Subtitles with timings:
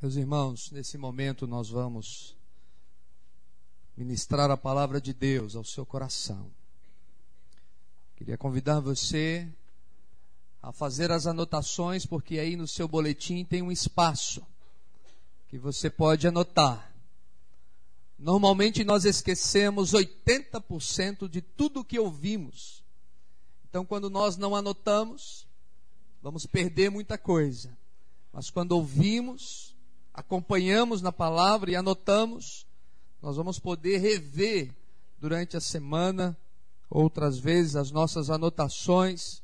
[0.00, 2.36] Meus irmãos, nesse momento nós vamos
[3.96, 6.48] ministrar a palavra de Deus ao seu coração.
[8.14, 9.48] Queria convidar você
[10.62, 14.46] a fazer as anotações, porque aí no seu boletim tem um espaço
[15.48, 16.94] que você pode anotar.
[18.16, 22.84] Normalmente nós esquecemos 80% de tudo que ouvimos.
[23.68, 25.44] Então, quando nós não anotamos,
[26.22, 27.76] vamos perder muita coisa.
[28.32, 29.67] Mas quando ouvimos,
[30.18, 32.66] acompanhamos na palavra e anotamos,
[33.22, 34.74] nós vamos poder rever
[35.20, 36.36] durante a semana,
[36.90, 39.40] outras vezes, as nossas anotações,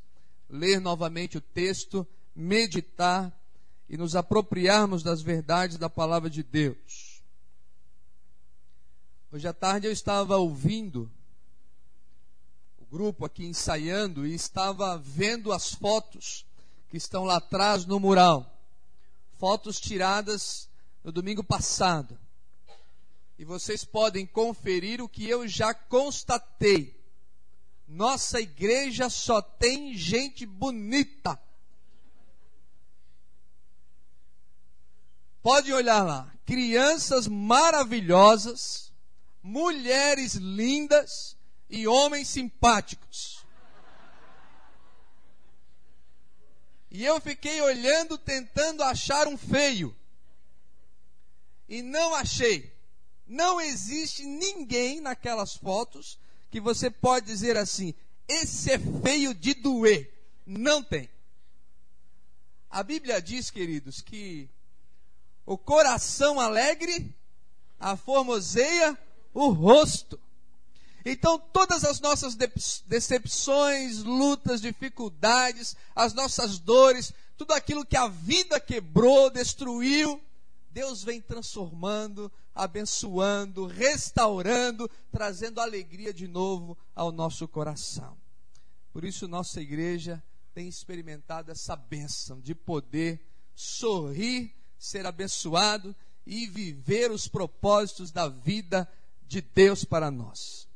[0.51, 3.33] ler novamente o texto, meditar
[3.89, 7.23] e nos apropriarmos das verdades da palavra de Deus.
[9.31, 11.09] Hoje à tarde eu estava ouvindo
[12.81, 16.45] o grupo aqui ensaiando e estava vendo as fotos
[16.89, 18.55] que estão lá atrás no mural
[19.45, 20.71] fotos tiradas
[21.05, 22.19] no domingo passado.
[23.39, 26.99] E vocês podem conferir o que eu já constatei.
[27.87, 31.39] Nossa igreja só tem gente bonita.
[35.43, 36.33] Pode olhar lá.
[36.47, 38.91] Crianças maravilhosas,
[39.43, 41.37] mulheres lindas
[41.69, 43.45] e homens simpáticos.
[46.91, 49.95] E eu fiquei olhando, tentando achar um feio.
[51.69, 52.73] E não achei.
[53.27, 56.19] Não existe ninguém naquelas fotos
[56.51, 57.95] que você pode dizer assim:
[58.29, 60.13] esse é feio de doer.
[60.47, 61.09] Não tem.
[62.71, 64.49] A Bíblia diz, queridos, que
[65.47, 67.15] o coração alegre
[67.79, 68.99] aformoseia
[69.33, 70.19] o rosto.
[71.05, 72.35] Então, todas as nossas
[72.87, 80.21] decepções, lutas, dificuldades, as nossas dores, tudo aquilo que a vida quebrou, destruiu,
[80.75, 88.19] Deus vem transformando, abençoando, restaurando, trazendo alegria de novo ao nosso coração.
[88.93, 90.21] Por isso, nossa igreja
[90.53, 95.95] tem experimentado essa bênção de poder sorrir, ser abençoado
[96.27, 98.91] e viver os propósitos da vida
[99.29, 100.67] de Deus para nós.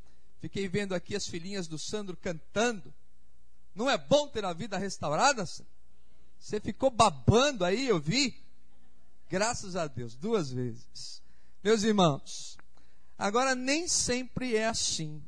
[0.41, 2.95] Fiquei vendo aqui as filhinhas do Sandro cantando.
[3.75, 5.45] Não é bom ter a vida restaurada?
[6.39, 8.47] Você ficou babando aí, eu vi.
[9.29, 11.23] Graças a Deus, duas vezes.
[11.63, 12.57] Meus irmãos,
[13.19, 15.23] agora nem sempre é assim.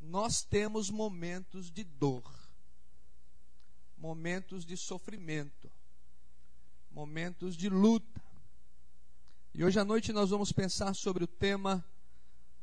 [0.00, 2.24] Nós temos momentos de dor,
[3.96, 5.70] momentos de sofrimento,
[6.90, 8.20] momentos de luta.
[9.54, 11.84] E hoje à noite nós vamos pensar sobre o tema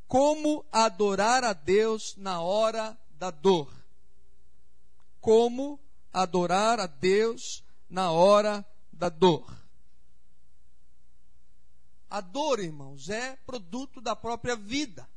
[0.07, 3.73] como adorar a Deus na hora da dor.
[5.21, 5.79] Como
[6.11, 8.72] adorar a Deus na hora da
[9.09, 9.51] dor.
[12.09, 15.09] A dor, irmãos, é produto da própria vida.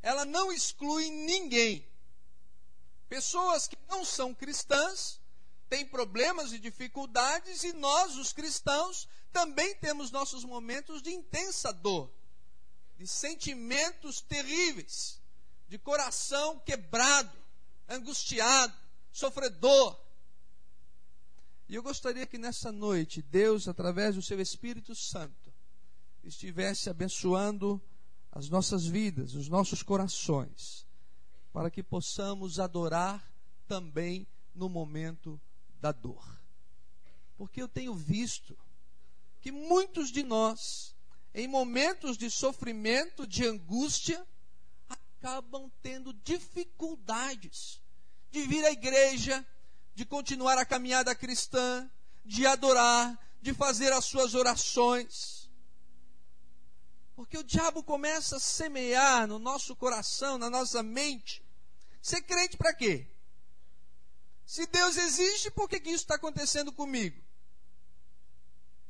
[0.00, 1.86] Ela não exclui ninguém.
[3.08, 5.20] Pessoas que não são cristãs
[5.68, 12.12] têm problemas e dificuldades e nós, os cristãos, também temos nossos momentos de intensa dor
[13.02, 15.20] de sentimentos terríveis,
[15.68, 17.36] de coração quebrado,
[17.88, 18.72] angustiado,
[19.10, 19.98] sofredor.
[21.72, 25.50] E eu gostaria que nessa noite Deus, através do seu Espírito Santo,
[26.22, 27.80] estivesse abençoando
[28.30, 30.86] as nossas vidas, os nossos corações,
[31.50, 33.26] para que possamos adorar
[33.66, 35.40] também no momento
[35.80, 36.22] da dor.
[37.38, 38.54] Porque eu tenho visto
[39.40, 40.94] que muitos de nós
[41.32, 44.22] em momentos de sofrimento, de angústia,
[44.90, 47.80] acabam tendo dificuldades
[48.30, 49.42] de vir à igreja,
[49.94, 51.90] de continuar a caminhada cristã,
[52.24, 55.50] de adorar, de fazer as suas orações.
[57.14, 61.42] Porque o diabo começa a semear no nosso coração, na nossa mente.
[62.00, 63.06] Ser crente para quê?
[64.46, 67.22] Se Deus existe, por que, que isso está acontecendo comigo?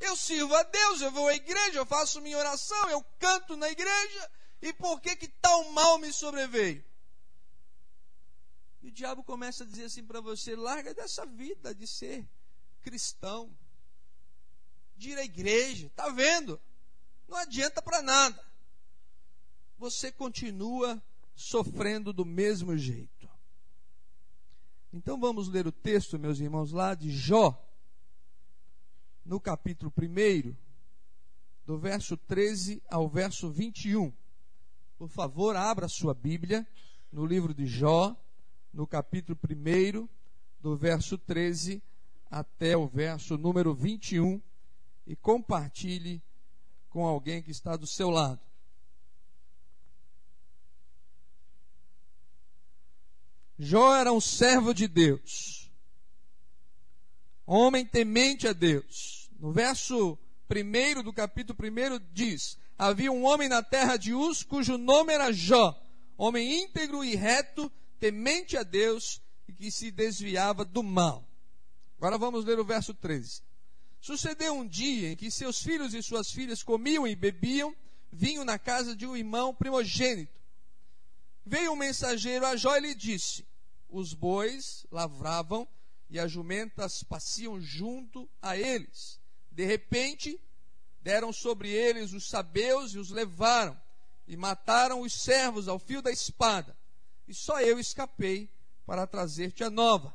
[0.00, 3.68] Eu sirvo a Deus, eu vou à igreja, eu faço minha oração, eu canto na
[3.68, 6.84] igreja, e por que que tal mal me sobreveio?
[8.82, 12.28] E o diabo começa a dizer assim para você: larga dessa vida de ser
[12.82, 13.56] cristão,
[14.96, 16.60] de ir à igreja, tá vendo?
[17.28, 18.44] Não adianta para nada.
[19.78, 21.02] Você continua
[21.34, 23.28] sofrendo do mesmo jeito.
[24.92, 27.58] Então vamos ler o texto, meus irmãos, lá de Jó,
[29.24, 30.54] no capítulo 1,
[31.64, 34.12] do verso 13 ao verso 21.
[34.98, 36.66] Por favor, abra sua Bíblia
[37.10, 38.14] no livro de Jó,
[38.72, 40.08] no capítulo 1,
[40.60, 41.82] do verso 13
[42.30, 44.40] até o verso número 21,
[45.06, 46.22] e compartilhe
[46.88, 48.40] com alguém que está do seu lado.
[53.58, 55.70] Jó era um servo de Deus,
[57.46, 59.30] homem temente a Deus.
[59.38, 60.18] No verso
[60.50, 65.30] 1 do capítulo 1 diz: Havia um homem na terra de Uz cujo nome era
[65.32, 65.78] Jó,
[66.16, 67.70] homem íntegro e reto,
[68.02, 71.24] temente a Deus e que se desviava do mal.
[71.96, 73.42] Agora vamos ler o verso 13.
[74.00, 77.72] Sucedeu um dia em que seus filhos e suas filhas comiam e bebiam
[78.10, 80.36] vinho na casa de um irmão primogênito.
[81.46, 83.46] Veio um mensageiro a Jó e lhe disse:
[83.88, 85.68] Os bois lavravam
[86.10, 89.20] e as jumentas passiam junto a eles.
[89.48, 90.40] De repente,
[91.00, 93.80] deram sobre eles os sabeus e os levaram,
[94.26, 96.76] e mataram os servos ao fio da espada.
[97.26, 98.50] E só eu escapei
[98.84, 100.14] para trazer-te a nova.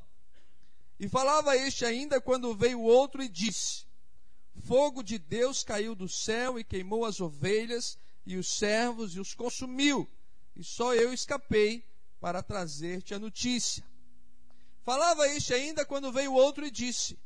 [1.00, 3.86] E falava este ainda quando veio outro e disse:
[4.66, 9.34] Fogo de Deus caiu do céu e queimou as ovelhas e os servos e os
[9.34, 10.10] consumiu.
[10.56, 11.86] E só eu escapei
[12.20, 13.86] para trazer-te a notícia.
[14.84, 17.18] Falava este ainda quando veio outro e disse: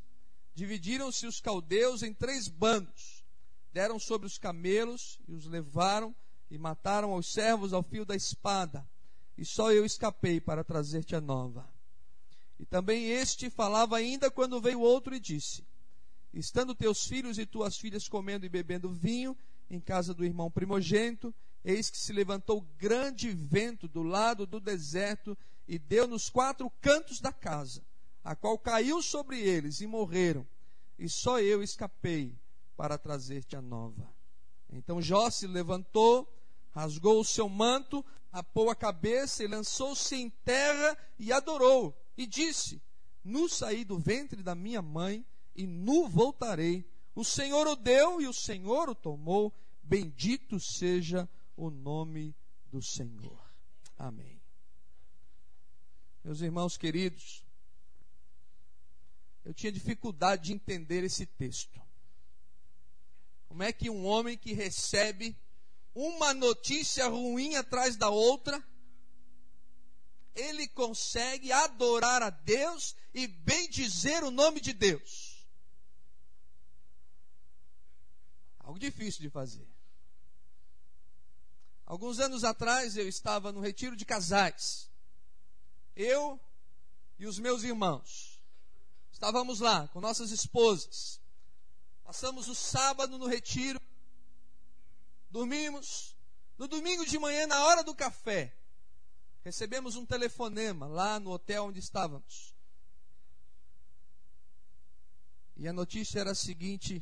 [0.53, 3.23] Dividiram-se os caldeus em três bandos,
[3.71, 6.13] deram sobre os camelos e os levaram
[6.49, 8.85] e mataram aos servos ao fio da espada.
[9.37, 11.67] E só eu escapei para trazer-te a nova.
[12.59, 15.65] E também este falava ainda quando veio outro e disse:
[16.33, 19.35] Estando teus filhos e tuas filhas comendo e bebendo vinho
[19.69, 21.33] em casa do irmão primogênito,
[21.63, 25.37] eis que se levantou grande vento do lado do deserto
[25.67, 27.83] e deu nos quatro cantos da casa,
[28.23, 30.45] a qual caiu sobre eles e morreram.
[30.99, 32.37] E só eu escapei
[32.77, 34.07] para trazer-te a nova.
[34.69, 36.31] Então Jó se levantou,
[36.71, 41.95] rasgou o seu manto, apou a cabeça e lançou-se em terra e adorou.
[42.17, 42.81] E disse:
[43.23, 45.25] Nu saí do ventre da minha mãe
[45.55, 46.89] e nu voltarei.
[47.13, 49.53] O Senhor o deu e o Senhor o tomou.
[49.83, 52.35] Bendito seja o nome
[52.67, 53.39] do Senhor.
[53.97, 54.41] Amém.
[56.23, 57.43] Meus irmãos queridos,
[59.43, 61.81] eu tinha dificuldade de entender esse texto.
[63.47, 65.35] Como é que um homem que recebe
[65.93, 68.63] uma notícia ruim atrás da outra,
[70.33, 75.45] ele consegue adorar a Deus e bendizer o nome de Deus?
[78.59, 79.67] Algo difícil de fazer.
[81.85, 84.89] Alguns anos atrás eu estava no retiro de casais.
[85.93, 86.39] Eu
[87.19, 88.41] e os meus irmãos.
[89.11, 91.19] Estávamos lá com nossas esposas.
[92.03, 93.79] Passamos o sábado no retiro.
[95.31, 96.15] Dormimos.
[96.57, 98.55] No domingo de manhã, na hora do café,
[99.43, 102.53] recebemos um telefonema lá no hotel onde estávamos.
[105.55, 107.01] E a notícia era a seguinte: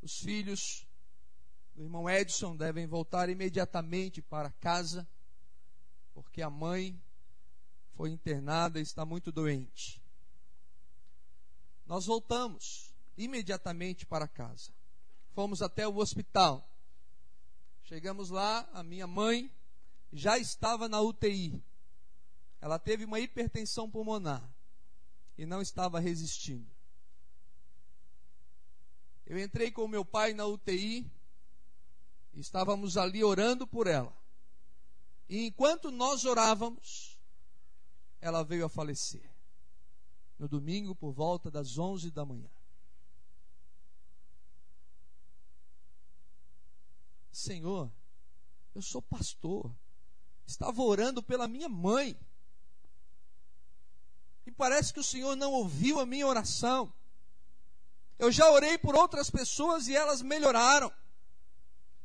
[0.00, 0.86] os filhos
[1.74, 5.06] do irmão Edson devem voltar imediatamente para casa,
[6.14, 7.02] porque a mãe
[7.94, 10.00] foi internada e está muito doente.
[11.84, 14.72] Nós voltamos imediatamente para casa.
[15.32, 16.70] Fomos até o hospital.
[17.84, 19.52] Chegamos lá, a minha mãe
[20.10, 21.62] já estava na UTI.
[22.58, 24.42] Ela teve uma hipertensão pulmonar
[25.36, 26.66] e não estava resistindo.
[29.26, 31.10] Eu entrei com meu pai na UTI,
[32.32, 34.16] estávamos ali orando por ela.
[35.28, 37.20] E enquanto nós orávamos,
[38.18, 39.30] ela veio a falecer
[40.38, 42.53] no domingo por volta das 11 da manhã.
[47.34, 47.90] Senhor,
[48.74, 49.74] eu sou pastor,
[50.46, 52.18] estava orando pela minha mãe,
[54.46, 56.92] e parece que o Senhor não ouviu a minha oração.
[58.18, 60.92] Eu já orei por outras pessoas e elas melhoraram.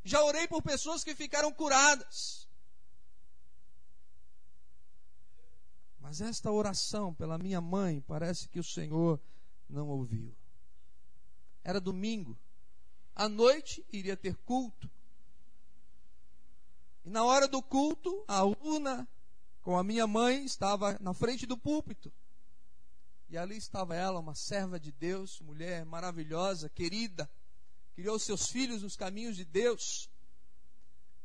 [0.04, 2.48] Já orei por pessoas que ficaram curadas.
[6.00, 9.20] Mas esta oração pela minha mãe, parece que o Senhor
[9.70, 10.34] não ouviu.
[11.64, 12.40] Era domingo.
[13.14, 14.90] À noite iria ter culto.
[17.10, 19.10] E na hora do culto, a urna
[19.64, 22.14] com a minha mãe estava na frente do púlpito.
[23.28, 27.28] E ali estava ela, uma serva de Deus, mulher maravilhosa, querida,
[27.96, 30.08] criou seus filhos nos caminhos de Deus.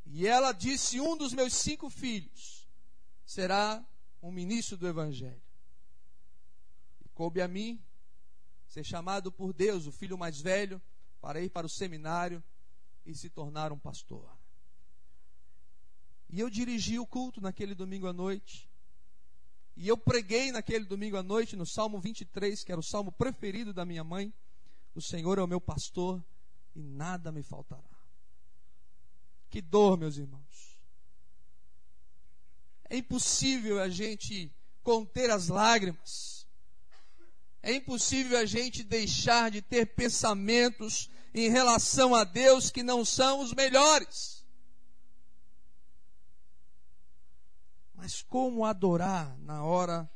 [0.07, 2.67] E ela disse: Um dos meus cinco filhos
[3.26, 3.85] será
[4.23, 5.43] um ministro do Evangelho.
[7.05, 7.79] E coube a mim
[8.69, 10.81] ser chamado por Deus, o filho mais velho,
[11.21, 12.43] para ir para o seminário
[13.05, 14.44] e se tornar um pastor.
[16.35, 18.69] E eu dirigi o culto naquele domingo à noite.
[19.76, 23.73] E eu preguei naquele domingo à noite no Salmo 23, que era o salmo preferido
[23.73, 24.35] da minha mãe,
[24.97, 26.25] O Senhor é o meu pastor
[26.75, 27.88] e nada me faltará.
[29.49, 30.76] Que dor, meus irmãos.
[32.91, 36.49] É impossível a gente conter as lágrimas.
[37.62, 43.38] É impossível a gente deixar de ter pensamentos em relação a Deus que não são
[43.41, 44.34] os melhores.
[48.04, 50.06] Mas como adorar na hora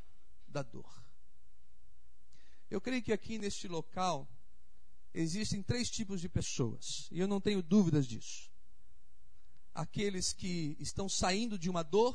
[0.46, 1.02] da dor?
[2.70, 4.28] Eu creio que aqui neste local
[5.14, 8.52] existem três tipos de pessoas, e eu não tenho dúvidas disso.
[9.74, 12.14] Aqueles que estão saindo de uma dor,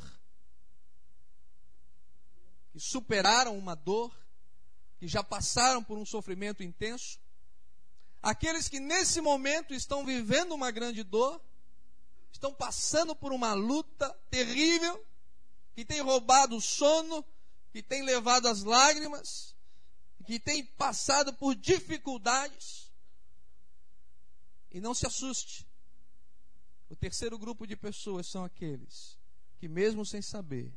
[2.69, 4.15] que superaram uma dor,
[4.99, 7.19] que já passaram por um sofrimento intenso,
[8.21, 11.43] aqueles que nesse momento estão vivendo uma grande dor,
[12.31, 15.03] estão passando por uma luta terrível,
[15.73, 17.25] que tem roubado o sono,
[17.71, 19.55] que tem levado as lágrimas,
[20.25, 22.91] que tem passado por dificuldades.
[24.71, 25.67] E não se assuste.
[26.89, 29.17] O terceiro grupo de pessoas são aqueles
[29.57, 30.71] que, mesmo sem saber,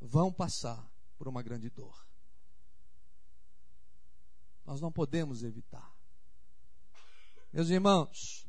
[0.00, 2.06] vão passar por uma grande dor.
[4.64, 5.94] Nós não podemos evitar.
[7.52, 8.46] Meus irmãos,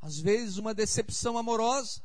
[0.00, 2.02] às vezes uma decepção amorosa,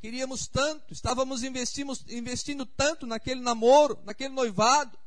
[0.00, 4.98] Queríamos tanto, estávamos investindo, tanto naquele namoro, naquele noivado.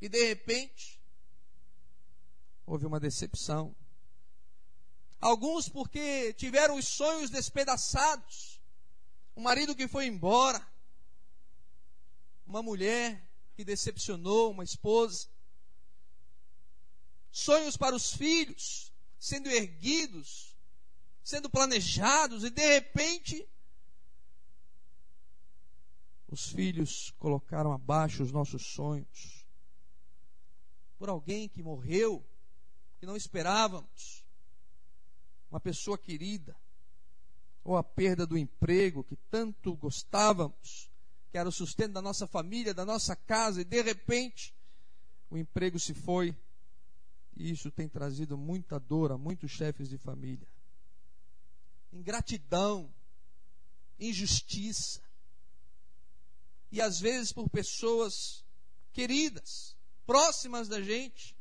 [0.00, 1.00] E de repente,
[2.66, 3.74] houve uma decepção.
[5.20, 8.60] Alguns porque tiveram os sonhos despedaçados.
[9.36, 10.66] Um marido que foi embora.
[12.46, 15.28] Uma mulher que decepcionou, uma esposa.
[17.30, 20.47] Sonhos para os filhos sendo erguidos,
[21.28, 23.46] sendo planejados e de repente
[26.26, 29.46] os filhos colocaram abaixo os nossos sonhos
[30.96, 32.26] por alguém que morreu,
[32.98, 34.24] que não esperávamos,
[35.50, 36.56] uma pessoa querida,
[37.62, 40.90] ou a perda do emprego que tanto gostávamos,
[41.30, 44.54] que era o sustento da nossa família, da nossa casa, e de repente
[45.28, 46.34] o emprego se foi,
[47.36, 50.48] e isso tem trazido muita dor a muitos chefes de família
[51.92, 52.92] ingratidão,
[53.98, 55.02] injustiça.
[56.70, 58.44] E às vezes por pessoas
[58.92, 59.76] queridas,
[60.06, 61.36] próximas da gente.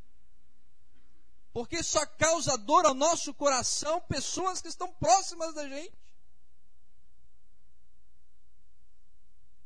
[1.52, 5.98] Porque só causa dor ao nosso coração pessoas que estão próximas da gente.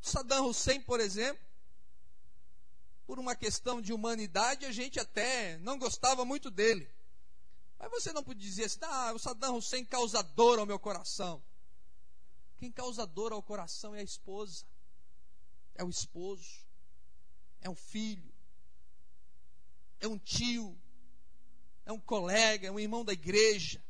[0.02, 1.44] Saddam Hussein, por exemplo,
[3.06, 6.90] por uma questão de humanidade, a gente até não gostava muito dele.
[7.82, 11.44] Mas você não podia dizer assim, ah, o Saddam Hussein causa dor ao meu coração.
[12.58, 14.64] Quem causa dor ao coração é a esposa,
[15.74, 16.64] é o esposo,
[17.60, 18.32] é um filho,
[20.00, 20.80] é um tio,
[21.84, 23.84] é um colega, é um irmão da igreja,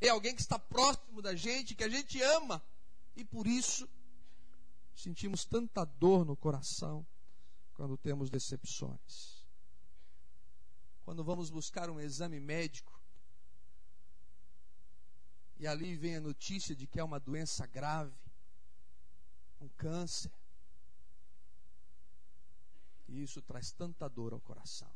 [0.00, 2.64] é alguém que está próximo da gente, que a gente ama,
[3.14, 3.86] e por isso
[4.94, 7.06] sentimos tanta dor no coração
[7.74, 9.44] quando temos decepções.
[11.02, 13.01] Quando vamos buscar um exame médico,
[15.62, 18.12] e ali vem a notícia de que é uma doença grave,
[19.60, 20.32] um câncer.
[23.06, 24.92] E isso traz tanta dor ao coração.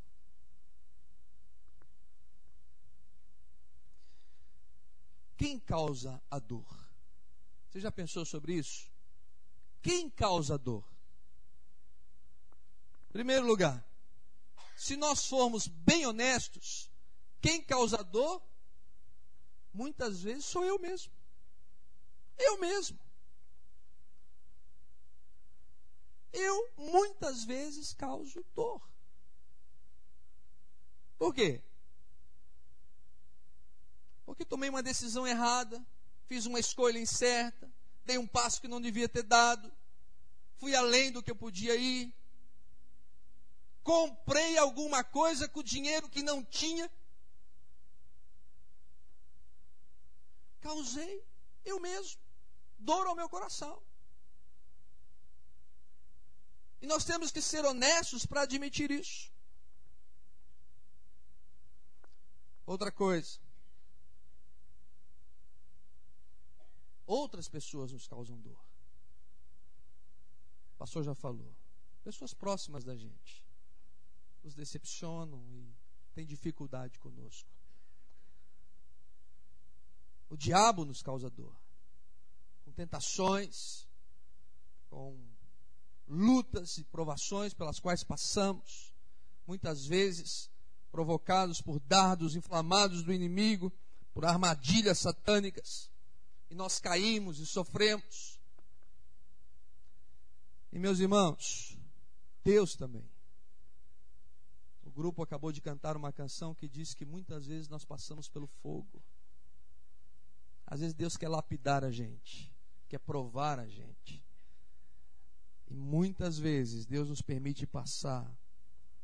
[5.36, 6.66] Quem causa a dor?
[7.70, 8.90] Você já pensou sobre isso?
[9.80, 10.84] Quem causa a dor?
[13.08, 13.88] Em primeiro lugar,
[14.76, 16.90] se nós formos bem honestos,
[17.40, 18.42] quem causa a dor
[19.76, 21.12] muitas vezes sou eu mesmo.
[22.38, 22.98] Eu mesmo.
[26.32, 28.82] Eu muitas vezes causo dor.
[31.18, 31.62] Por quê?
[34.24, 35.84] Porque tomei uma decisão errada,
[36.26, 37.70] fiz uma escolha incerta,
[38.04, 39.72] dei um passo que não devia ter dado,
[40.58, 42.12] fui além do que eu podia ir,
[43.82, 46.90] comprei alguma coisa com dinheiro que não tinha
[50.66, 51.24] causei
[51.64, 52.20] eu mesmo
[52.78, 53.74] dor ao meu coração.
[56.80, 59.32] E nós temos que ser honestos para admitir isso.
[62.66, 63.38] Outra coisa.
[67.06, 68.60] Outras pessoas nos causam dor.
[70.74, 71.54] O pastor já falou.
[72.02, 73.44] Pessoas próximas da gente
[74.42, 75.74] nos decepcionam e
[76.14, 77.50] têm dificuldade conosco.
[80.28, 81.56] O diabo nos causa dor.
[82.64, 83.86] Com tentações,
[84.88, 85.18] com
[86.06, 88.94] lutas e provações pelas quais passamos,
[89.46, 90.50] muitas vezes
[90.90, 93.72] provocados por dardos inflamados do inimigo,
[94.12, 95.90] por armadilhas satânicas,
[96.48, 98.40] e nós caímos e sofremos.
[100.72, 101.76] E meus irmãos,
[102.42, 103.08] Deus também.
[104.84, 108.46] O grupo acabou de cantar uma canção que diz que muitas vezes nós passamos pelo
[108.46, 109.02] fogo.
[110.66, 112.52] Às vezes Deus quer lapidar a gente,
[112.88, 114.24] quer provar a gente.
[115.68, 118.28] E muitas vezes Deus nos permite passar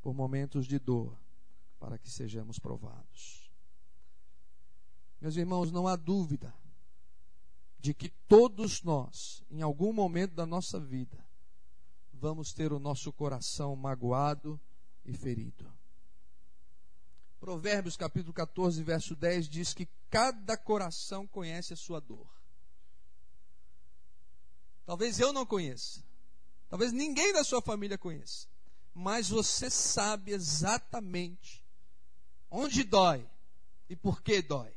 [0.00, 1.16] por momentos de dor
[1.78, 3.50] para que sejamos provados.
[5.20, 6.52] Meus irmãos, não há dúvida
[7.78, 11.24] de que todos nós, em algum momento da nossa vida,
[12.12, 14.60] vamos ter o nosso coração magoado
[15.04, 15.72] e ferido.
[17.42, 22.32] Provérbios capítulo 14, verso 10 diz que cada coração conhece a sua dor.
[24.86, 26.04] Talvez eu não conheça.
[26.68, 28.46] Talvez ninguém da sua família conheça.
[28.94, 31.66] Mas você sabe exatamente
[32.48, 33.28] onde dói
[33.90, 34.72] e por que dói.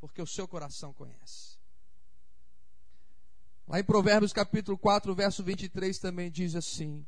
[0.00, 1.58] Porque o seu coração conhece.
[3.68, 7.06] Lá em Provérbios capítulo 4, verso 23 também diz assim: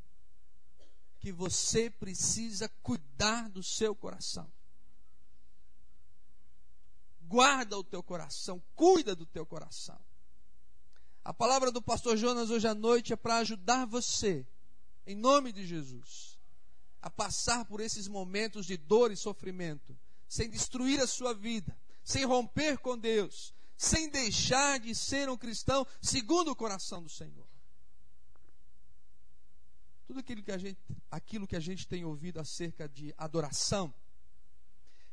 [1.20, 4.46] que você precisa cuidar do seu coração.
[7.34, 9.98] Guarda o teu coração, cuida do teu coração.
[11.24, 14.46] A palavra do pastor Jonas hoje à noite é para ajudar você,
[15.04, 16.38] em nome de Jesus,
[17.02, 19.98] a passar por esses momentos de dor e sofrimento,
[20.28, 25.84] sem destruir a sua vida, sem romper com Deus, sem deixar de ser um cristão
[26.00, 27.48] segundo o coração do Senhor.
[30.06, 33.92] Tudo aquilo que a gente, aquilo que a gente tem ouvido acerca de adoração,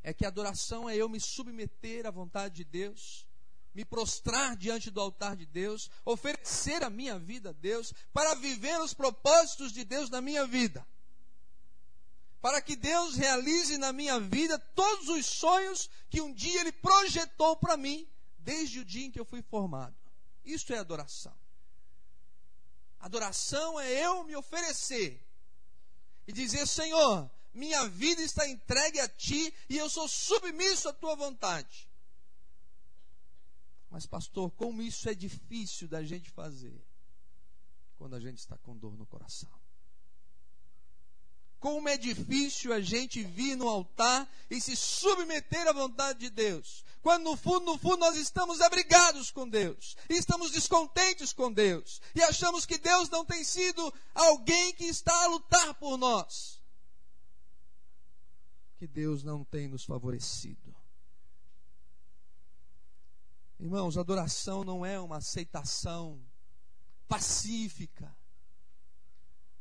[0.03, 3.27] é que adoração é eu me submeter à vontade de Deus,
[3.74, 8.79] me prostrar diante do altar de Deus, oferecer a minha vida a Deus, para viver
[8.81, 10.86] os propósitos de Deus na minha vida.
[12.41, 17.56] Para que Deus realize na minha vida todos os sonhos que um dia Ele projetou
[17.56, 19.95] para mim desde o dia em que eu fui formado.
[20.43, 21.36] Isto é adoração.
[22.99, 25.23] Adoração é eu me oferecer
[26.28, 31.15] e dizer: Senhor, minha vida está entregue a ti e eu sou submisso à tua
[31.15, 31.89] vontade.
[33.89, 36.81] Mas, pastor, como isso é difícil da gente fazer
[37.97, 39.51] quando a gente está com dor no coração.
[41.59, 46.83] Como é difícil a gente vir no altar e se submeter à vontade de Deus.
[47.03, 49.95] Quando no fundo, no fundo, nós estamos abrigados com Deus.
[50.09, 52.01] E estamos descontentes com Deus.
[52.15, 56.61] E achamos que Deus não tem sido alguém que está a lutar por nós.
[58.82, 60.76] Que Deus não tem nos favorecido.
[63.60, 66.20] Irmãos, adoração não é uma aceitação
[67.08, 68.12] pacífica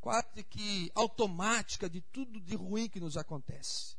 [0.01, 3.95] quase que automática de tudo de ruim que nos acontece.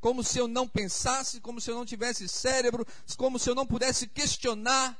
[0.00, 3.66] Como se eu não pensasse, como se eu não tivesse cérebro, como se eu não
[3.66, 4.96] pudesse questionar.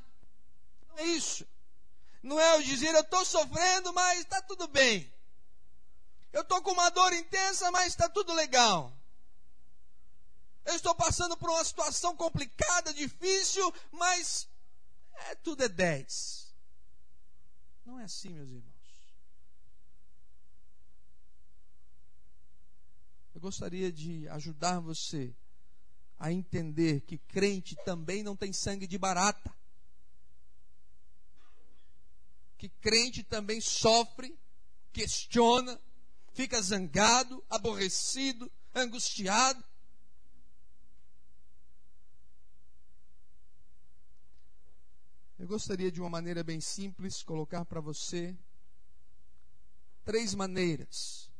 [0.89, 1.47] Não é isso.
[2.21, 5.09] Não é eu dizer, eu estou sofrendo, mas está tudo bem.
[6.33, 8.96] Eu estou com uma dor intensa, mas está tudo legal.
[10.66, 14.48] Eu estou passando por uma situação complicada, difícil, mas
[15.14, 16.52] é, tudo é dez.
[17.85, 18.74] Não é assim, meus irmãos.
[23.33, 25.35] Eu gostaria de ajudar você
[26.18, 29.55] a entender que crente também não tem sangue de barata.
[32.59, 34.37] Que crente também sofre,
[34.92, 35.81] questiona,
[36.33, 39.62] fica zangado, aborrecido, angustiado.
[45.38, 48.37] Eu gostaria de uma maneira bem simples colocar para você
[50.05, 51.31] três maneiras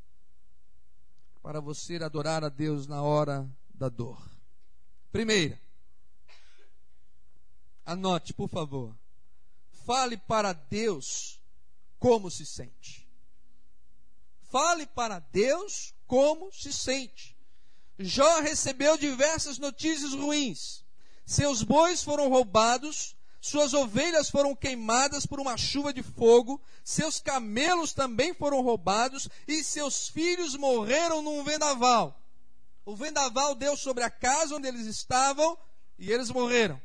[1.47, 4.21] para você adorar a Deus na hora da dor.
[5.13, 5.63] Primeira,
[7.85, 8.95] anote, por favor.
[9.87, 11.41] Fale para Deus
[11.99, 13.09] como se sente.
[14.51, 17.37] Fale para Deus como se sente.
[17.97, 20.85] Jó recebeu diversas notícias ruins.
[21.25, 23.16] Seus bois foram roubados,
[23.47, 29.63] suas ovelhas foram queimadas por uma chuva de fogo, seus camelos também foram roubados e
[29.63, 32.21] seus filhos morreram num vendaval.
[32.85, 35.59] O vendaval deu sobre a casa onde eles estavam
[35.99, 36.77] e eles morreram.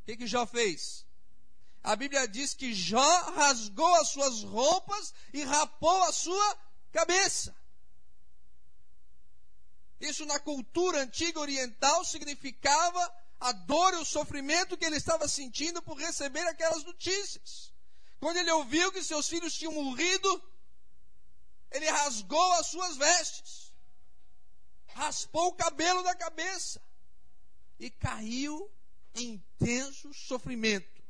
[0.00, 1.04] O que, que Jó fez?
[1.82, 6.58] A Bíblia diz que Jó rasgou as suas roupas e rapou a sua
[6.92, 7.54] cabeça.
[10.00, 15.82] Isso na cultura antiga oriental significava a dor e o sofrimento que ele estava sentindo
[15.82, 17.72] por receber aquelas notícias.
[18.20, 20.42] Quando ele ouviu que seus filhos tinham morrido,
[21.70, 23.74] ele rasgou as suas vestes,
[24.88, 26.82] raspou o cabelo da cabeça
[27.78, 28.70] e caiu
[29.14, 31.00] em intenso sofrimento.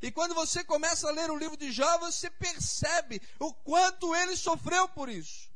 [0.00, 4.36] E quando você começa a ler o livro de Jó, você percebe o quanto ele
[4.36, 5.50] sofreu por isso.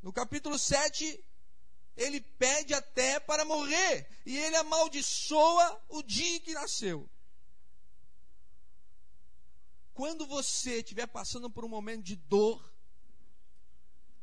[0.00, 1.22] No capítulo 7,
[1.96, 4.08] ele pede até para morrer.
[4.24, 7.08] E ele amaldiçoa o dia em que nasceu.
[9.94, 12.72] Quando você estiver passando por um momento de dor,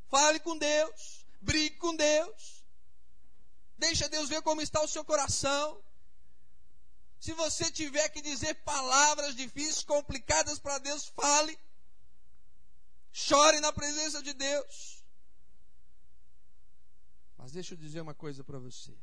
[0.08, 2.66] fale com Deus, brigue com Deus,
[3.78, 5.82] deixa Deus ver como está o seu coração.
[7.20, 11.58] Se você tiver que dizer palavras difíceis, complicadas para Deus, fale.
[13.12, 14.99] Chore na presença de Deus.
[17.50, 18.96] Mas deixa eu dizer uma coisa para você.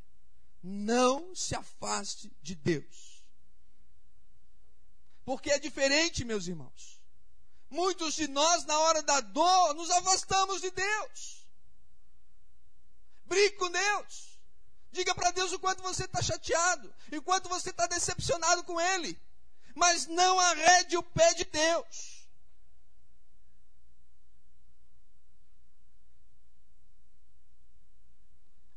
[0.62, 3.24] Não se afaste de Deus.
[5.24, 7.02] Porque é diferente, meus irmãos.
[7.68, 11.44] Muitos de nós, na hora da dor, nos afastamos de Deus.
[13.24, 14.38] Brigue com Deus.
[14.92, 19.20] Diga para Deus o quanto você está chateado, o quanto você está decepcionado com Ele.
[19.74, 22.15] Mas não arrede o pé de Deus.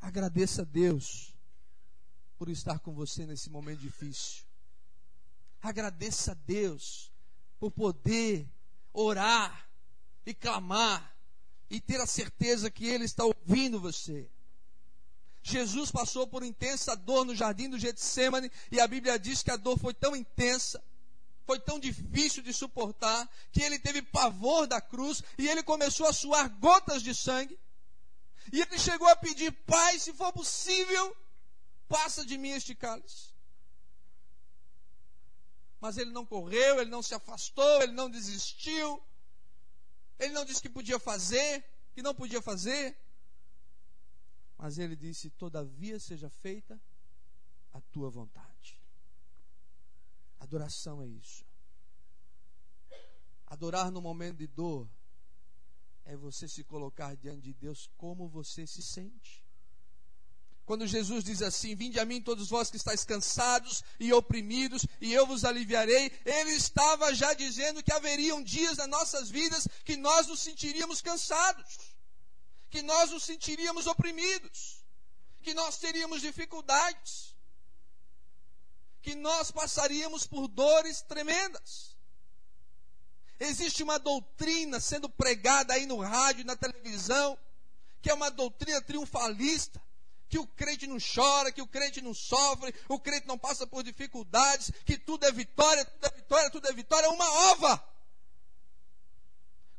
[0.02, 1.34] Agradeça a Deus
[2.38, 4.44] por estar com você nesse momento difícil.
[5.62, 7.12] Agradeça a Deus
[7.60, 8.50] por poder
[8.94, 9.70] orar
[10.26, 11.16] e clamar
[11.70, 14.30] e ter a certeza que Ele está ouvindo você.
[15.42, 19.58] Jesus passou por intensa dor no jardim do Getsemane e a Bíblia diz que a
[19.58, 20.84] dor foi tão intensa,
[21.46, 26.14] foi tão difícil de suportar, que ele teve pavor da cruz e ele começou a
[26.14, 27.58] suar gotas de sangue.
[28.52, 31.16] E ele chegou a pedir: Pai, se for possível,
[31.88, 33.34] passa de mim este cálice.
[35.80, 39.02] Mas ele não correu, ele não se afastou, ele não desistiu.
[40.18, 42.98] Ele não disse que podia fazer, que não podia fazer.
[44.58, 46.80] Mas ele disse: Todavia seja feita
[47.72, 48.80] a tua vontade.
[50.40, 51.46] Adoração é isso.
[53.46, 54.90] Adorar no momento de dor
[56.10, 59.46] é você se colocar diante de Deus como você se sente.
[60.66, 65.14] Quando Jesus diz assim: Vinde a mim, todos vós que estáis cansados e oprimidos, e
[65.14, 70.26] eu vos aliviarei, ele estava já dizendo que haveriam dias nas nossas vidas que nós
[70.26, 71.78] nos sentiríamos cansados,
[72.72, 74.84] que nós nos sentiríamos oprimidos,
[75.44, 77.36] que nós teríamos dificuldades,
[79.00, 81.89] que nós passaríamos por dores tremendas.
[83.40, 87.38] Existe uma doutrina sendo pregada aí no rádio, na televisão,
[88.02, 89.82] que é uma doutrina triunfalista,
[90.28, 93.82] que o crente não chora, que o crente não sofre, o crente não passa por
[93.82, 97.84] dificuldades, que tudo é vitória, tudo é vitória, tudo é vitória, é uma ova.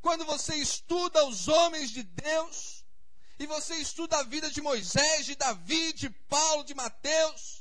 [0.00, 2.80] Quando você estuda os homens de Deus,
[3.38, 7.59] e você estuda a vida de Moisés, de Davi, de Paulo, de Mateus,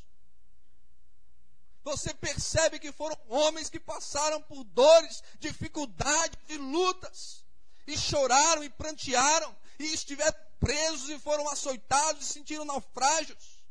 [1.90, 7.44] você percebe que foram homens que passaram por dores, dificuldades e lutas,
[7.88, 13.64] e choraram e prantearam, e estiveram presos e foram açoitados e sentiram naufrágios.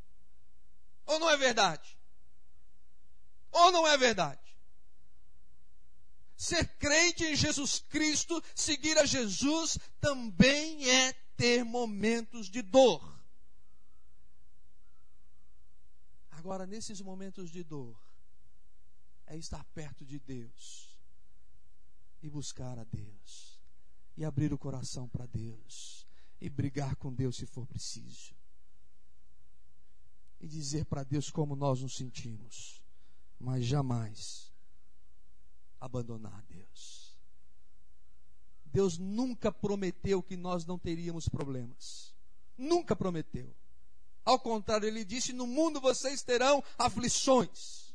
[1.05, 1.97] Ou não é verdade?
[3.51, 4.41] Ou não é verdade?
[6.35, 13.17] Ser crente em Jesus Cristo, seguir a Jesus, também é ter momentos de dor.
[16.31, 18.08] Agora, nesses momentos de dor,
[19.29, 20.99] é estar perto de Deus
[22.21, 23.57] e buscar a Deus
[24.17, 26.05] e abrir o coração para Deus
[26.41, 28.35] e brigar com Deus se for preciso
[30.41, 32.83] e dizer para Deus como nós nos sentimos,
[33.39, 34.51] mas jamais
[35.79, 37.17] abandonar Deus.
[38.65, 42.15] Deus nunca prometeu que nós não teríamos problemas.
[42.57, 43.53] Nunca prometeu.
[44.23, 47.88] Ao contrário, ele disse: No mundo vocês terão aflições.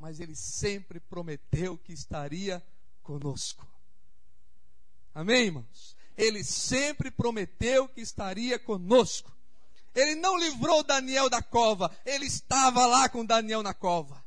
[0.00, 2.66] Mas ele sempre prometeu que estaria
[3.02, 3.68] conosco.
[5.14, 5.94] Amém, irmãos?
[6.16, 9.30] Ele sempre prometeu que estaria conosco.
[9.94, 14.24] Ele não livrou Daniel da cova, ele estava lá com Daniel na cova.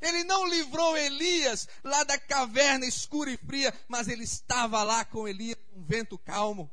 [0.00, 5.28] Ele não livrou Elias lá da caverna escura e fria, mas ele estava lá com
[5.28, 6.68] Elias, um vento calmo.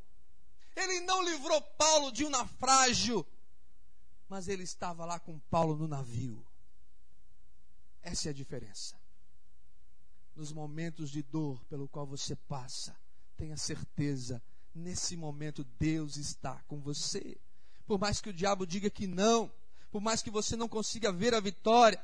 [0.75, 3.23] Ele não livrou Paulo de um naufrágio,
[4.27, 6.43] mas ele estava lá com Paulo no navio.
[8.01, 8.99] Essa é a diferença.
[10.35, 12.95] Nos momentos de dor pelo qual você passa,
[13.37, 14.41] tenha certeza,
[14.73, 17.37] nesse momento Deus está com você.
[17.85, 19.51] Por mais que o diabo diga que não,
[19.91, 22.01] por mais que você não consiga ver a vitória,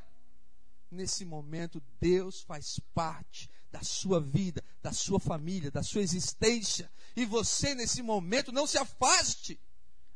[0.92, 6.92] nesse momento, Deus faz parte da sua vida, da sua família, da sua existência.
[7.16, 9.60] E você, nesse momento, não se afaste.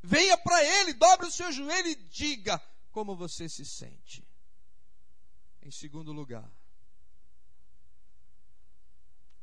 [0.02, 4.26] Venha para Ele, dobre o seu joelho e diga como você se sente.
[5.72, 6.52] Em segundo lugar,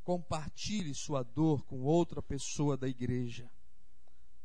[0.04, 3.50] compartilhe sua dor com outra pessoa da igreja.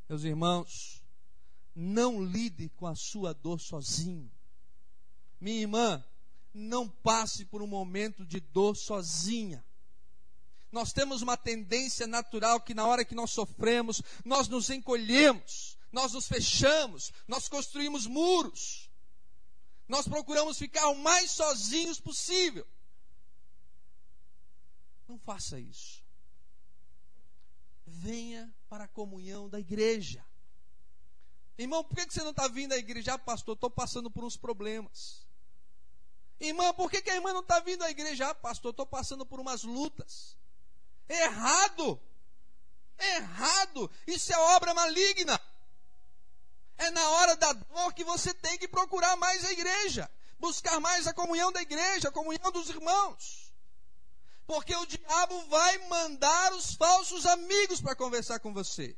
[0.08, 1.04] Meus irmãos,
[1.76, 4.32] não lide com a sua dor sozinho.
[5.42, 6.06] Minha irmã,
[6.54, 9.62] não passe por um momento de dor sozinha.
[10.72, 16.14] Nós temos uma tendência natural que na hora que nós sofremos, nós nos encolhemos, nós
[16.14, 18.83] nos fechamos, nós construímos muros.
[19.88, 22.68] Nós procuramos ficar o mais sozinhos possível.
[25.08, 26.04] Não faça isso.
[27.86, 30.26] Venha para a comunhão da igreja.
[31.58, 33.14] Irmão, por que você não está vindo à igreja?
[33.14, 35.28] Ah, pastor, estou passando por uns problemas.
[36.40, 38.30] Irmã, por que, a irmã não está vindo à igreja?
[38.30, 40.38] Ah, pastor, estou passando por umas lutas.
[41.08, 42.02] Errado!
[42.98, 43.92] Errado!
[44.08, 45.40] Isso é obra maligna.
[46.78, 50.10] É na hora da dor que você tem que procurar mais a igreja,
[50.40, 53.54] buscar mais a comunhão da igreja, a comunhão dos irmãos.
[54.46, 58.98] Porque o diabo vai mandar os falsos amigos para conversar com você.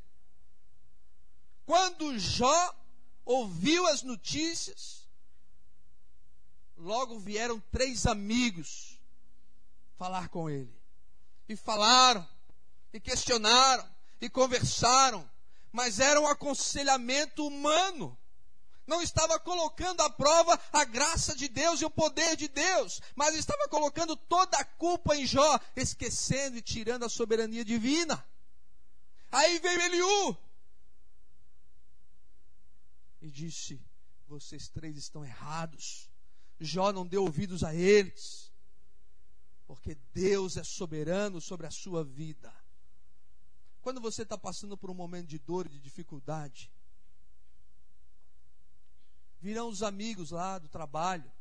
[1.65, 2.75] Quando Jó
[3.23, 5.07] ouviu as notícias,
[6.77, 8.99] logo vieram três amigos
[9.97, 10.73] falar com ele.
[11.47, 12.27] E falaram,
[12.91, 13.87] e questionaram,
[14.19, 15.29] e conversaram,
[15.75, 18.17] mas era um aconselhamento humano.
[18.87, 23.35] Não estava colocando à prova a graça de Deus e o poder de Deus, mas
[23.35, 28.25] estava colocando toda a culpa em Jó, esquecendo e tirando a soberania divina.
[29.31, 30.37] Aí veio Eliú,
[33.21, 33.81] e disse:
[34.27, 36.09] Vocês três estão errados.
[36.57, 38.49] Jó não deu ouvidos a eles,
[39.65, 42.53] porque Deus é soberano sobre a sua vida.
[43.85, 46.71] Quando você está passando por um momento de dor e de dificuldade,
[49.39, 51.31] virão os amigos lá do trabalho.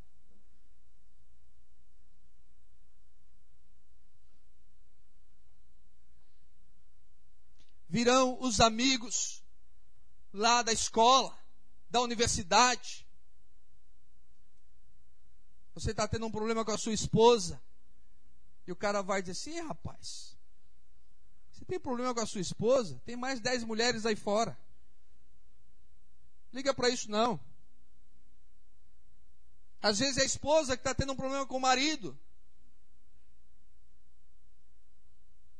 [7.89, 9.43] Virão os amigos
[10.31, 11.35] lá da escola
[11.89, 13.09] da universidade.
[15.73, 17.59] Você está tendo um problema com a sua esposa.
[18.67, 20.34] E o cara vai dizer assim: rapaz,
[21.55, 23.01] você tem problema com a sua esposa?
[23.05, 24.59] Tem mais dez mulheres aí fora.
[26.53, 27.41] Liga para isso não.
[29.81, 32.19] Às vezes é a esposa que está tendo um problema com o marido.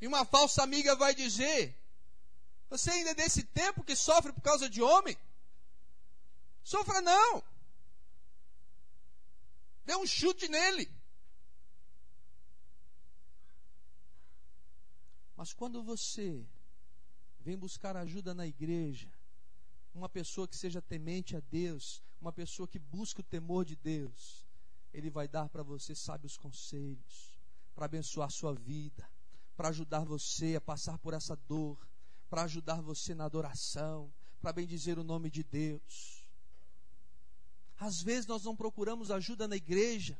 [0.01, 1.73] E uma falsa amiga vai dizer:
[2.69, 5.17] Você ainda é desse tempo que sofre por causa de homem?
[6.61, 7.41] Sofra não.
[9.85, 10.91] Dê um chute nele.
[15.35, 16.45] Mas quando você
[17.39, 19.11] vem buscar ajuda na igreja,
[19.93, 24.45] uma pessoa que seja temente a Deus, uma pessoa que busca o temor de Deus,
[24.93, 27.39] Ele vai dar para você sábios conselhos,
[27.73, 29.07] para abençoar sua vida,
[29.55, 31.77] para ajudar você a passar por essa dor,
[32.29, 36.25] para ajudar você na adoração, para bendizer o nome de Deus.
[37.77, 40.19] Às vezes nós não procuramos ajuda na igreja,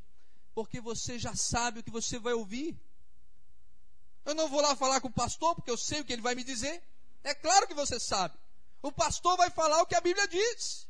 [0.53, 2.79] porque você já sabe o que você vai ouvir.
[4.25, 6.35] Eu não vou lá falar com o pastor, porque eu sei o que ele vai
[6.35, 6.83] me dizer.
[7.23, 8.37] É claro que você sabe.
[8.81, 10.87] O pastor vai falar o que a Bíblia diz.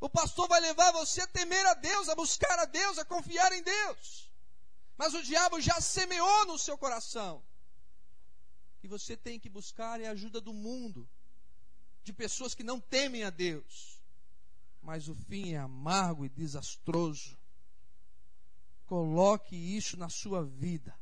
[0.00, 3.52] O pastor vai levar você a temer a Deus, a buscar a Deus, a confiar
[3.52, 4.30] em Deus.
[4.96, 7.42] Mas o diabo já semeou no seu coração.
[8.82, 11.08] E você tem que buscar a ajuda do mundo,
[12.02, 13.92] de pessoas que não temem a Deus
[14.82, 17.38] mas o fim é amargo e desastroso.
[18.86, 20.94] Coloque isso na sua vida.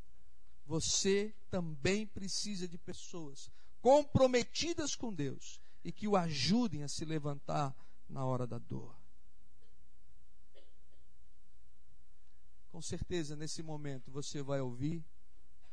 [0.71, 7.75] Você também precisa de pessoas comprometidas com Deus e que o ajudem a se levantar
[8.09, 8.97] na hora da dor.
[12.71, 15.05] Com certeza, nesse momento, você vai ouvir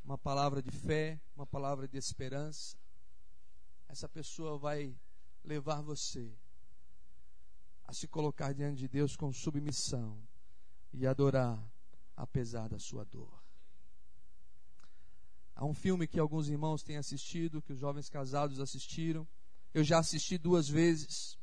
[0.04, 2.76] uma palavra de fé, uma palavra de esperança.
[3.88, 5.00] Essa pessoa vai
[5.44, 6.36] levar você
[7.84, 10.20] a se colocar diante de Deus com submissão
[10.92, 11.64] e adorar
[12.16, 13.47] apesar da sua dor.
[15.58, 19.28] Há um filme que alguns irmãos têm assistido, que os jovens casados assistiram.
[19.74, 21.36] Eu já assisti duas vezes.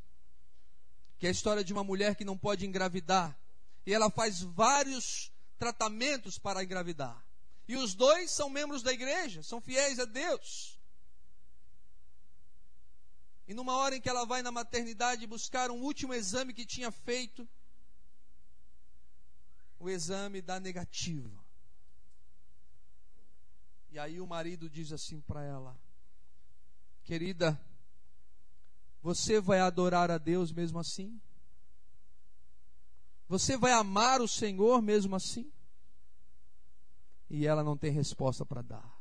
[1.19, 3.37] Que é a história de uma mulher que não pode engravidar.
[3.85, 7.27] E ela faz vários tratamentos para engravidar.
[7.67, 10.79] E os dois são membros da igreja, são fiéis a Deus.
[13.49, 16.93] E numa hora em que ela vai na maternidade buscar um último exame que tinha
[16.93, 17.49] feito,
[19.81, 21.44] o exame dá negativo.
[23.95, 25.81] E aí o marido diz assim para ela:
[27.05, 27.65] Querida,
[29.01, 31.21] você vai adorar a Deus mesmo assim?
[33.29, 35.49] Você vai amar o Senhor mesmo assim?
[37.31, 39.01] E ela não tem resposta para dar.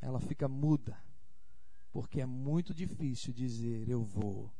[0.00, 0.98] Ela fica muda,
[1.92, 4.50] porque é muito difícil dizer eu vou,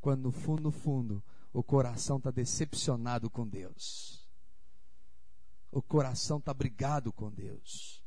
[0.00, 4.24] quando no fundo, no fundo, o coração está decepcionado com Deus.
[5.72, 8.05] O coração está brigado com Deus,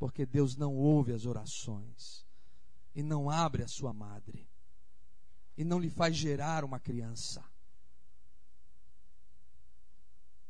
[0.00, 2.26] porque Deus não ouve as orações
[2.94, 4.48] e não abre a sua madre
[5.58, 7.44] e não lhe faz gerar uma criança.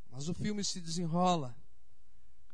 [0.08, 1.56] Mas o filme se desenrola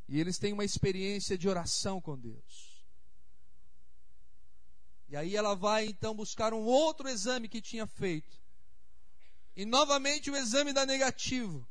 [0.09, 2.82] e eles têm uma experiência de oração com Deus.
[5.11, 8.40] E aí ela vai então buscar um outro exame que tinha feito.
[9.54, 11.68] E novamente o exame dá negativo.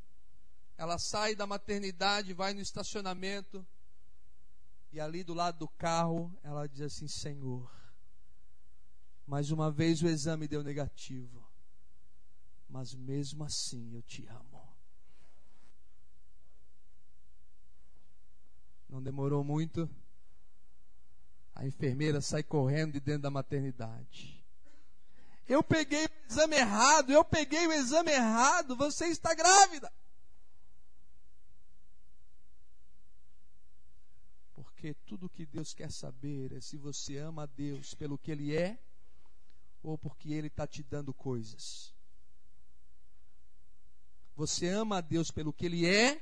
[0.78, 3.66] Ela sai da maternidade, vai no estacionamento.
[4.92, 7.70] E ali do lado do carro, ela diz assim: Senhor,
[9.26, 11.44] mais uma vez o exame deu negativo.
[12.68, 14.56] Mas mesmo assim eu te amo.
[18.88, 19.88] Não demorou muito.
[21.54, 24.44] A enfermeira sai correndo de dentro da maternidade.
[25.48, 29.92] Eu peguei o exame errado, eu peguei o exame errado, você está grávida.
[34.86, 38.56] Porque tudo que Deus quer saber é se você ama a Deus pelo que Ele
[38.56, 38.78] é
[39.82, 41.92] ou porque Ele está te dando coisas.
[44.36, 46.20] Você ama a Deus pelo que Ele é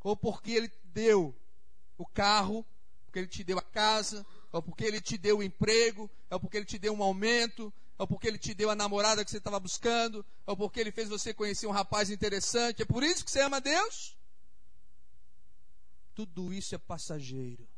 [0.00, 1.32] ou porque Ele deu
[1.96, 2.66] o carro,
[3.04, 6.56] porque Ele te deu a casa, ou porque Ele te deu o emprego, ou porque
[6.56, 9.60] Ele te deu um aumento, ou porque Ele te deu a namorada que você estava
[9.60, 12.82] buscando, ou porque Ele fez você conhecer um rapaz interessante.
[12.82, 14.16] É por isso que você ama a Deus?
[16.16, 17.68] Tudo isso é passageiro.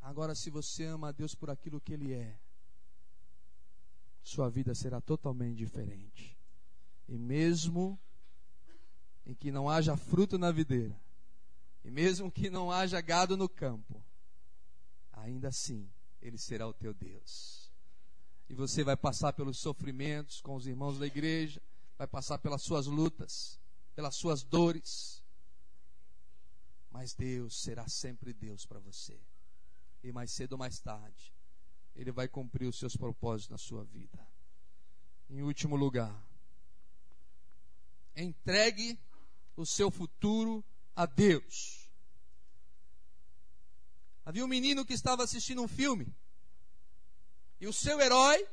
[0.00, 2.38] Agora, se você ama a Deus por aquilo que Ele é,
[4.22, 6.38] sua vida será totalmente diferente.
[7.08, 7.98] E mesmo
[9.26, 10.96] em que não haja fruto na videira,
[11.84, 14.00] e mesmo que não haja gado no campo,
[15.12, 15.90] ainda assim
[16.22, 17.68] Ele será o teu Deus.
[18.48, 21.60] E você vai passar pelos sofrimentos com os irmãos da igreja,
[21.98, 23.58] vai passar pelas suas lutas,
[23.96, 25.23] pelas suas dores,
[26.94, 29.20] mas Deus será sempre Deus para você
[30.00, 31.34] e mais cedo ou mais tarde,
[31.96, 34.24] Ele vai cumprir os seus propósitos na sua vida.
[35.28, 36.24] Em último lugar,
[38.14, 38.96] entregue
[39.56, 41.90] o seu futuro a Deus.
[44.24, 46.14] Havia um menino que estava assistindo um filme,
[47.60, 48.46] e o seu herói,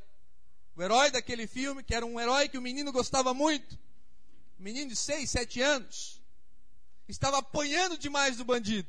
[0.74, 3.78] o herói daquele filme, que era um herói que o menino gostava muito,
[4.58, 6.21] um menino de 6, 7 anos,
[7.12, 8.88] estava apanhando demais do bandido,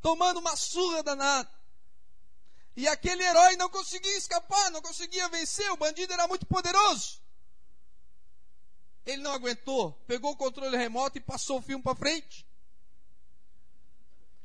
[0.00, 1.50] tomando uma surra danada.
[2.76, 7.20] E aquele herói não conseguia escapar, não conseguia vencer, o bandido era muito poderoso.
[9.04, 12.46] Ele não aguentou, pegou o controle remoto e passou o filme para frente.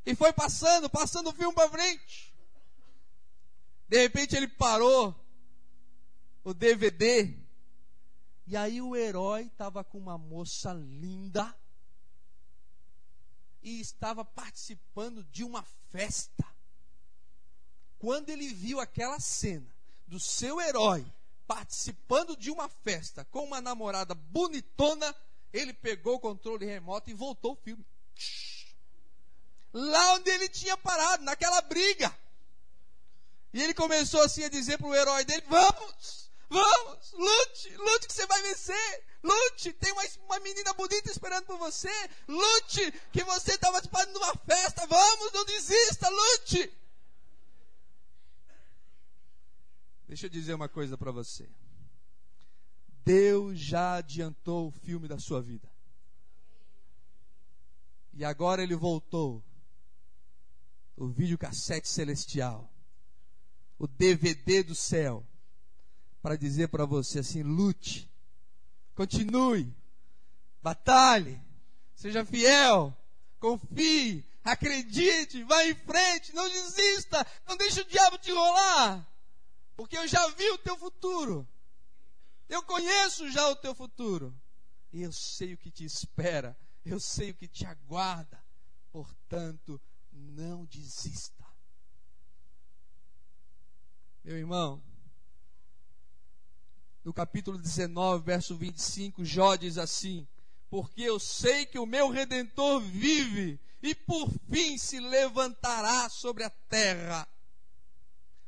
[0.05, 2.35] E foi passando, passando o filme para frente.
[3.87, 5.15] De repente ele parou
[6.43, 7.37] o DVD.
[8.47, 11.55] E aí o herói estava com uma moça linda
[13.61, 16.45] e estava participando de uma festa.
[17.99, 19.67] Quando ele viu aquela cena
[20.07, 21.05] do seu herói
[21.47, 25.15] participando de uma festa com uma namorada bonitona,
[25.51, 27.85] ele pegou o controle remoto e voltou o filme.
[29.73, 32.15] Lá onde ele tinha parado, naquela briga.
[33.53, 38.13] E ele começou assim a dizer para o herói dele: Vamos, vamos, lute, lute que
[38.13, 39.05] você vai vencer.
[39.23, 41.91] Lute, tem uma, uma menina bonita esperando por você.
[42.27, 44.87] Lute, que você estava participando de uma festa.
[44.87, 46.71] Vamos, não desista, lute.
[50.07, 51.49] Deixa eu dizer uma coisa para você.
[53.03, 55.69] Deus já adiantou o filme da sua vida.
[58.13, 59.43] E agora ele voltou.
[60.95, 62.73] O videocassete celestial.
[63.77, 65.25] O DVD do céu.
[66.21, 68.09] Para dizer para você assim: lute.
[68.95, 69.73] Continue.
[70.61, 71.39] Batalhe.
[71.95, 72.95] Seja fiel.
[73.39, 74.25] Confie.
[74.43, 75.43] Acredite.
[75.43, 76.33] Vá em frente.
[76.33, 77.25] Não desista.
[77.47, 79.07] Não deixe o diabo te enrolar.
[79.75, 81.47] Porque eu já vi o teu futuro.
[82.49, 84.35] Eu conheço já o teu futuro.
[84.91, 86.57] E eu sei o que te espera.
[86.83, 88.43] Eu sei o que te aguarda.
[88.91, 89.79] Portanto,
[90.11, 91.45] não desista.
[94.23, 94.83] Meu irmão,
[97.07, 100.27] no capítulo 19, verso 25, Jó diz assim:
[100.69, 106.49] Porque eu sei que o meu redentor vive e por fim se levantará sobre a
[106.49, 107.25] terra.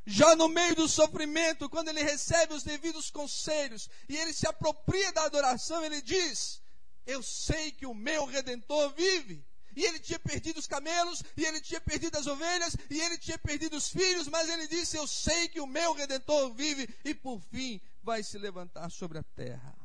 [0.06, 5.10] Já no meio do sofrimento, quando ele recebe os devidos conselhos e ele se apropria
[5.14, 6.62] da adoração, ele diz:
[7.06, 9.42] Eu sei que o meu redentor vive.
[9.74, 13.38] E ele tinha perdido os camelos, e ele tinha perdido as ovelhas, e ele tinha
[13.38, 17.40] perdido os filhos, mas ele disse: Eu sei que o meu redentor vive, e por
[17.40, 19.76] fim vai se levantar sobre a terra.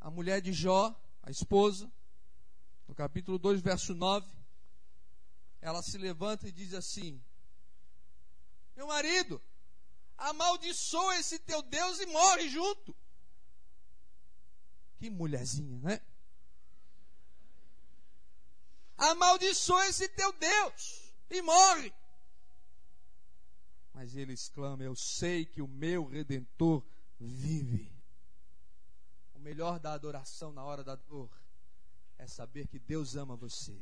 [0.00, 1.90] A mulher de Jó, a esposa,
[2.86, 4.26] no capítulo 2, verso 9,
[5.60, 7.22] ela se levanta e diz assim:
[8.74, 9.42] Meu marido,
[10.16, 12.96] amaldiçoa esse teu Deus e morre junto.
[14.96, 16.00] Que mulherzinha, né?
[18.96, 21.92] Amaldiçoa esse teu Deus e morre.
[24.00, 26.82] Mas ele exclama: Eu sei que o meu redentor
[27.18, 27.92] vive.
[29.34, 31.30] O melhor da adoração na hora da dor
[32.16, 33.78] é saber que Deus ama você,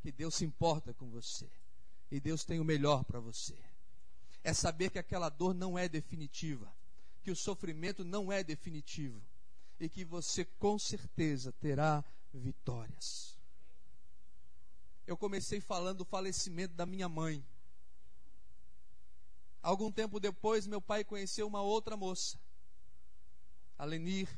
[0.00, 1.48] que Deus se importa com você
[2.10, 3.56] e Deus tem o melhor para você.
[4.42, 6.68] É saber que aquela dor não é definitiva,
[7.22, 9.22] que o sofrimento não é definitivo
[9.78, 13.38] e que você com certeza terá vitórias.
[15.06, 17.46] Eu comecei falando do falecimento da minha mãe.
[19.66, 22.38] Algum tempo depois, meu pai conheceu uma outra moça,
[23.76, 24.28] a Lenir.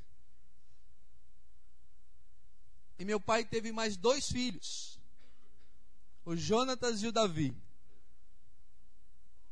[2.99, 4.99] E meu pai teve mais dois filhos,
[6.25, 7.55] o Jonatas e o Davi.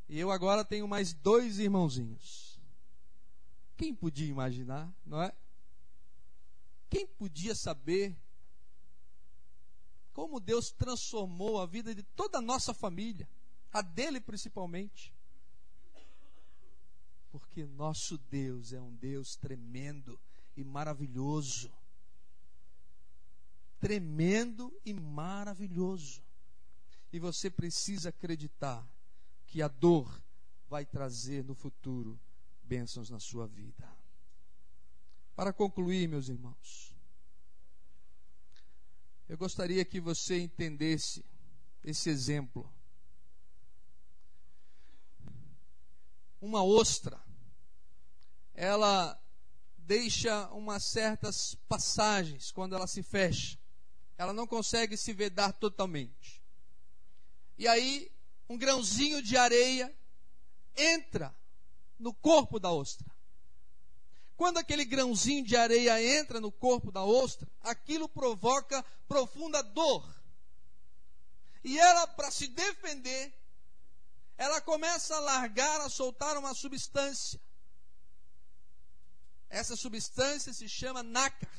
[0.09, 2.59] E eu agora tenho mais dois irmãozinhos.
[3.77, 5.31] Quem podia imaginar, não é?
[6.89, 8.17] Quem podia saber
[10.15, 13.29] como Deus transformou a vida de toda a nossa família,
[13.71, 15.15] a dele principalmente?
[17.39, 20.19] Porque nosso Deus é um Deus tremendo
[20.57, 21.71] e maravilhoso
[23.79, 26.23] tremendo e maravilhoso.
[27.13, 28.87] E você precisa acreditar
[29.47, 30.23] que a dor
[30.69, 32.19] vai trazer no futuro
[32.63, 33.89] bênçãos na sua vida.
[35.35, 36.95] Para concluir, meus irmãos,
[39.29, 41.25] eu gostaria que você entendesse
[41.85, 42.69] esse exemplo.
[46.41, 47.23] Uma ostra,
[48.57, 49.17] ela
[49.79, 53.57] deixa umas certas passagens quando ela se fecha
[54.19, 56.43] ela não consegue se vedar totalmente.
[57.59, 58.11] E aí,
[58.49, 59.95] um grãozinho de areia
[60.77, 61.35] entra
[61.99, 63.07] no corpo da ostra.
[64.37, 70.15] Quando aquele grãozinho de areia entra no corpo da ostra, aquilo provoca profunda dor.
[71.65, 73.35] E ela, para se defender,
[74.37, 77.41] ela começa a largar, a soltar uma substância.
[79.49, 81.51] Essa substância se chama nácar.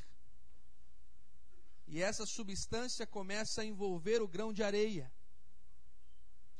[1.88, 5.12] E essa substância começa a envolver o grão de areia.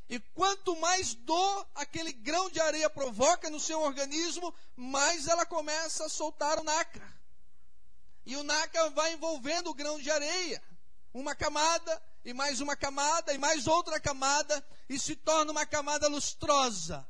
[0.10, 6.06] E quanto mais dor aquele grão de areia provoca no seu organismo, mais ela começa
[6.06, 7.22] a soltar o nácar.
[8.26, 10.64] E o nácar vai envolvendo o grão de areia.
[11.14, 16.08] Uma camada, e mais uma camada, e mais outra camada, e se torna uma camada
[16.08, 17.06] lustrosa.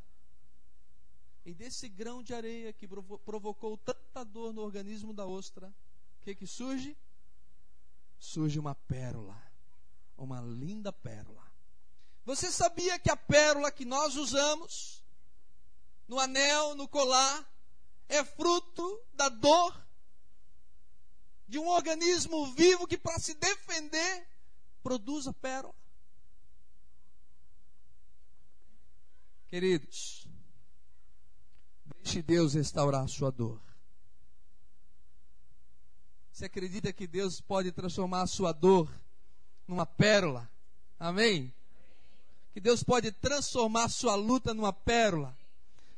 [1.48, 5.74] E desse grão de areia que provocou tanta dor no organismo da ostra,
[6.20, 6.94] o que, que surge?
[8.20, 9.42] surge uma pérola,
[10.18, 11.50] uma linda pérola.
[12.26, 15.02] Você sabia que a pérola que nós usamos
[16.06, 17.50] no anel, no colar,
[18.10, 19.88] é fruto da dor
[21.48, 24.28] de um organismo vivo que, para se defender,
[24.84, 25.74] produz a pérola?
[29.48, 30.27] Queridos,
[31.96, 33.62] deixe Deus restaurar a sua dor.
[36.32, 38.92] Você acredita que Deus pode transformar a sua dor
[39.68, 40.50] numa pérola?
[41.00, 41.54] Amém?
[42.54, 45.38] Que Deus pode transformar a sua luta numa pérola.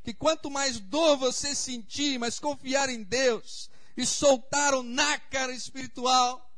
[0.04, 6.50] Que quanto mais dor você sentir, mais confiar em Deus e soltar o nácar espiritual,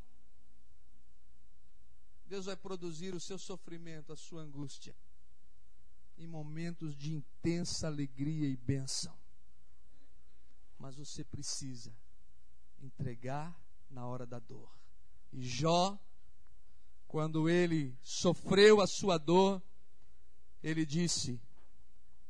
[2.25, 4.95] Deus vai produzir o seu sofrimento, a sua angústia,
[6.17, 9.20] em momentos de intensa alegria e bênção.
[10.81, 11.95] Mas você precisa
[12.81, 13.55] entregar
[13.87, 14.67] na hora da dor.
[15.31, 15.95] E Jó,
[17.07, 19.61] quando ele sofreu a sua dor,
[20.63, 21.39] ele disse: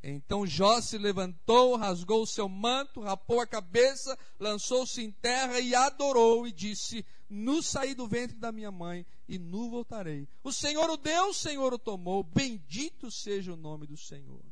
[0.04, 5.74] Então Jó se levantou, rasgou o seu manto, rapou a cabeça, lançou-se em terra e
[5.74, 10.28] adorou e disse: Nu saí do ventre da minha mãe e nu voltarei.
[10.44, 12.22] O Senhor o deu, o Senhor o tomou.
[12.22, 14.44] Bendito seja o nome do Senhor.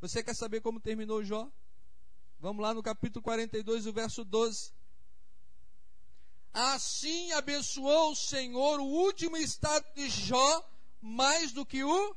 [0.00, 1.48] Você quer saber como terminou Jó?
[2.38, 4.72] Vamos lá no capítulo 42, o verso 12.
[6.52, 10.70] Assim abençoou o Senhor o último estado de Jó
[11.00, 12.16] mais do que o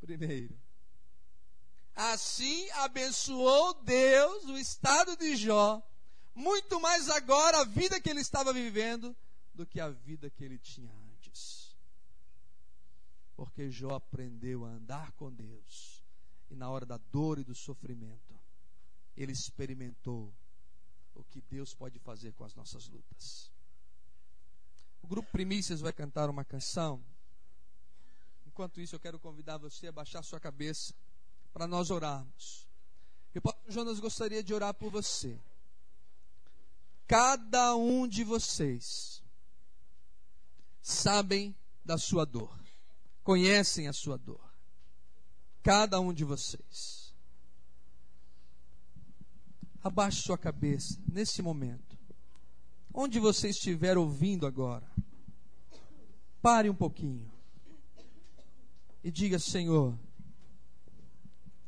[0.00, 0.58] primeiro.
[1.94, 5.82] Assim abençoou Deus o estado de Jó,
[6.34, 9.16] muito mais agora a vida que ele estava vivendo
[9.52, 11.76] do que a vida que ele tinha antes.
[13.34, 16.04] Porque Jó aprendeu a andar com Deus
[16.50, 18.27] e na hora da dor e do sofrimento,
[19.18, 20.32] ele experimentou
[21.12, 23.50] o que Deus pode fazer com as nossas lutas.
[25.02, 27.04] O grupo Primícias vai cantar uma canção.
[28.46, 30.94] Enquanto isso, eu quero convidar você a baixar sua cabeça
[31.52, 32.68] para nós orarmos.
[33.34, 35.36] E o pastor Jonas gostaria de orar por você.
[37.08, 39.20] Cada um de vocês
[40.80, 42.56] sabem da sua dor,
[43.24, 44.46] conhecem a sua dor.
[45.62, 46.97] Cada um de vocês.
[49.82, 51.96] Abaixe sua cabeça nesse momento.
[52.92, 54.86] Onde você estiver ouvindo agora,
[56.42, 57.30] pare um pouquinho
[59.04, 59.96] e diga: Senhor,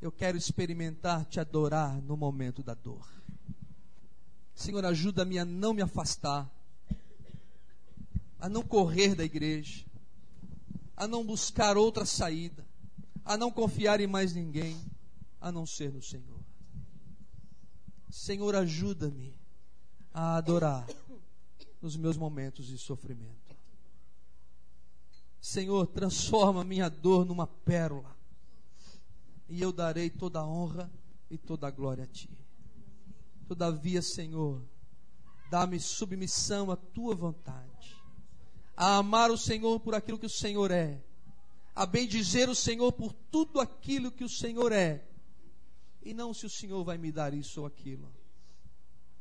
[0.00, 3.06] eu quero experimentar te adorar no momento da dor.
[4.54, 6.50] Senhor, ajuda-me a não me afastar,
[8.38, 9.84] a não correr da igreja,
[10.96, 12.66] a não buscar outra saída,
[13.24, 14.78] a não confiar em mais ninguém,
[15.40, 16.39] a não ser no Senhor.
[18.11, 19.34] Senhor, ajuda-me
[20.12, 20.86] a adorar
[21.80, 23.56] nos meus momentos de sofrimento.
[25.40, 28.14] Senhor, transforma minha dor numa pérola,
[29.48, 30.90] e eu darei toda a honra
[31.30, 32.30] e toda a glória a Ti.
[33.48, 34.62] Todavia, Senhor,
[35.50, 37.96] dá-me submissão à Tua vontade,
[38.76, 41.02] a amar o Senhor por aquilo que o Senhor é,
[41.74, 45.09] a bendizer o Senhor por tudo aquilo que o Senhor é,
[46.03, 48.11] e não se o Senhor vai me dar isso ou aquilo.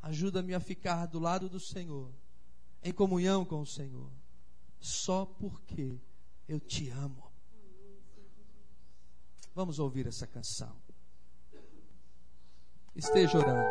[0.02, 2.10] Ajuda-me a ficar do lado do Senhor
[2.84, 4.10] em comunhão com o Senhor,
[4.80, 6.00] só porque
[6.48, 7.30] eu te amo.
[9.54, 10.76] Vamos ouvir essa canção.
[12.96, 13.70] Esteja orando.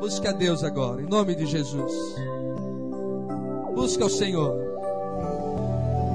[0.00, 1.92] Busque a Deus agora, em nome de Jesus.
[3.74, 4.54] Busque ao Senhor.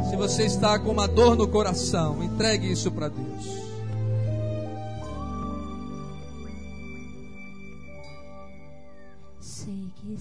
[0.09, 3.70] Se você está com uma dor no coração, entregue isso para Deus.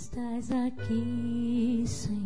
[0.01, 2.21] Estás aqui, Senhor.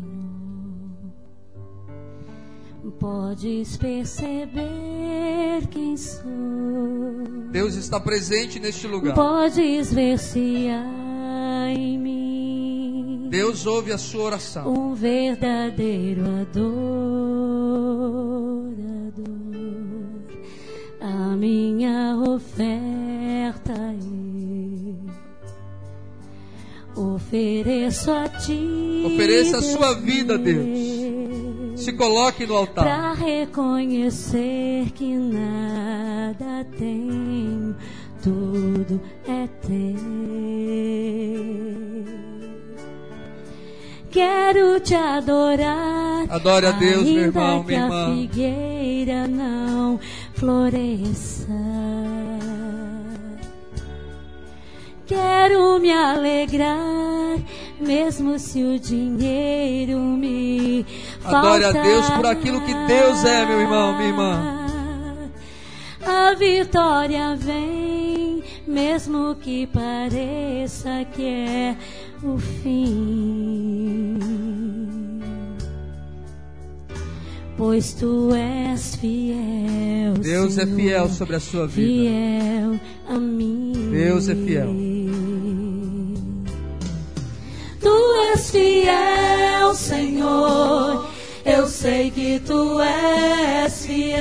[3.01, 6.23] Podes perceber quem sou.
[7.51, 9.15] Deus está presente neste lugar.
[9.15, 13.29] Podes ver se há em mim.
[13.31, 14.73] Deus ouve a sua oração.
[14.73, 16.85] Um verdadeiro adorador.
[21.01, 23.95] A minha oferta é
[26.97, 29.03] Ofereço a ti.
[29.05, 31.81] Ofereça a sua vida, Deus.
[31.81, 32.85] Se coloque no altar.
[32.85, 37.75] Para reconhecer que nada tenho,
[38.23, 39.75] tudo é teu.
[44.11, 46.27] Quero te adorar.
[46.31, 48.05] Adore a Deus, meu irmão, minha irmã.
[48.07, 49.99] Que a figueira não
[50.35, 51.49] floresça.
[55.15, 57.39] Quero me alegrar,
[57.81, 60.85] mesmo se o dinheiro me
[61.25, 64.67] Adore a Deus por aquilo que Deus é, meu irmão, minha irmã.
[66.05, 71.77] A vitória vem, mesmo que pareça que é
[72.23, 73.85] o fim.
[77.57, 80.15] Pois tu és fiel.
[80.15, 81.89] Deus Senhor, é fiel sobre a sua vida.
[81.89, 83.73] Fiel a mim.
[83.93, 84.69] Deus é fiel.
[87.81, 91.09] Tu és fiel, Senhor.
[91.45, 94.19] Eu sei que tu és fiel.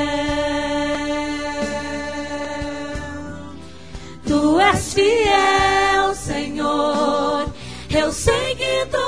[4.28, 7.54] Tu és fiel, Senhor.
[7.90, 9.08] Eu sei que tu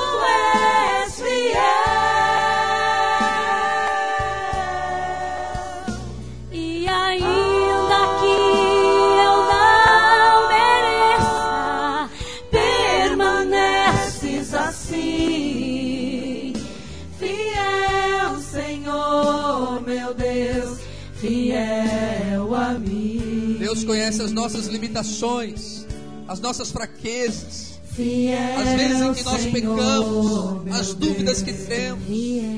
[1.04, 1.95] és fiel.
[23.66, 25.84] Deus conhece as nossas limitações,
[26.28, 27.80] as nossas fraquezas.
[28.56, 32.06] As vezes em que nós pecamos, as dúvidas que temos,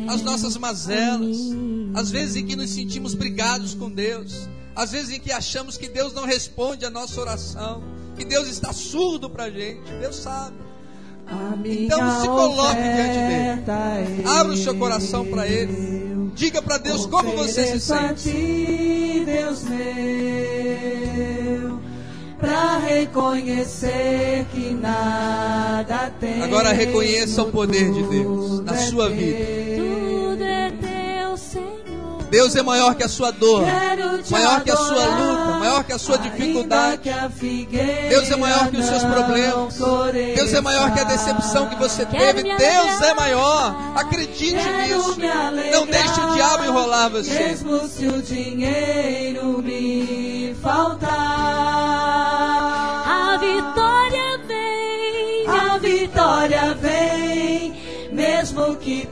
[0.06, 1.38] as nossas mazelas,
[1.94, 5.88] as vezes em que nos sentimos brigados com Deus, as vezes em que achamos que
[5.88, 7.82] Deus não responde a nossa oração.
[8.14, 9.90] que Deus está surdo para a gente.
[10.00, 10.56] Deus sabe.
[11.64, 14.28] Então se coloque diante dele.
[14.28, 16.09] Abra o seu coração para Ele.
[16.34, 19.24] Diga para Deus como você se sente.
[19.24, 20.38] Deus meu,
[22.59, 26.42] pra reconhecer que nada tem.
[26.42, 29.38] Agora reconheça o poder de Deus na sua vida.
[29.76, 32.22] Tudo é teu, Senhor.
[32.30, 33.62] Deus é maior que a sua dor,
[34.30, 37.09] maior que a sua luta, maior que a sua dificuldade.
[37.09, 37.28] a
[38.09, 39.78] Deus é maior que os seus problemas.
[40.34, 42.42] Deus é maior que a decepção que você teve.
[42.42, 43.74] Deus é maior.
[43.96, 45.16] Acredite nisso.
[45.72, 47.30] Não deixe o diabo enrolar você.
[47.30, 51.68] Mesmo se o dinheiro me faltar.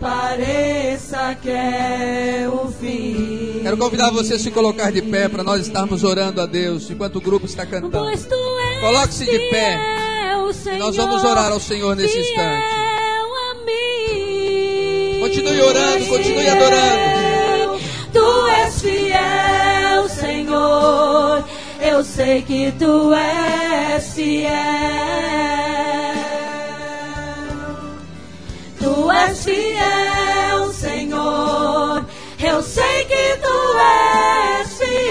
[0.00, 3.60] Pareça que é o fim.
[3.62, 7.16] Quero convidar você a se colocar de pé para nós estarmos orando a Deus enquanto
[7.16, 8.10] o grupo está cantando.
[8.80, 9.78] Coloque-se de pé.
[10.52, 12.86] Senhor, E nós vamos orar ao Senhor nesse instante.
[15.20, 17.80] Continue orando, continue adorando.
[18.12, 21.44] Tu és fiel, Senhor.
[21.80, 25.75] Eu sei que tu és fiel.
[28.86, 32.06] Tu és fiel, Senhor.
[32.38, 35.10] Eu sei que tu és fiel.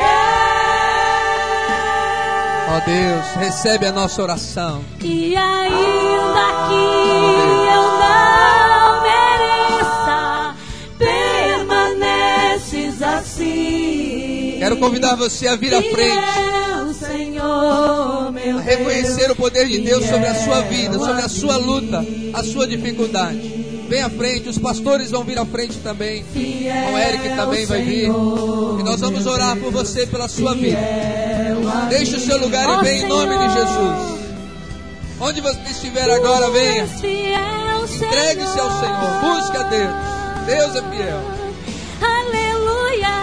[2.70, 4.82] Ó Deus, recebe a nossa oração.
[5.02, 6.86] E ainda que
[7.76, 10.56] eu não mereça,
[10.98, 14.56] permaneces assim.
[14.60, 20.06] Quero convidar você a vir à frente, Senhor, meu a reconhecer o poder de Deus
[20.06, 23.55] sobre a sua vida, sobre a sua luta, a sua dificuldade.
[23.88, 26.24] Vem à frente, os pastores vão vir à frente também.
[26.34, 28.06] Fiel, O Eric também vai vir.
[28.06, 30.78] E nós vamos orar por você, pela sua vida.
[31.90, 33.54] Deixe o seu lugar e venha em nome de.
[33.54, 34.26] Jesus.
[35.20, 36.84] Onde você estiver agora, venha.
[36.84, 39.22] Entregue-se ao Senhor.
[39.22, 39.94] Busque a Deus.
[40.46, 41.22] Deus é fiel.
[42.02, 43.16] Aleluia.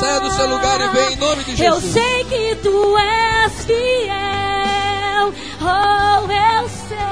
[0.00, 1.92] Saia do seu lugar e venha em nome de Eu Jesus.
[1.92, 5.32] sei que tu és fiel.
[5.62, 7.11] Oh, eu sei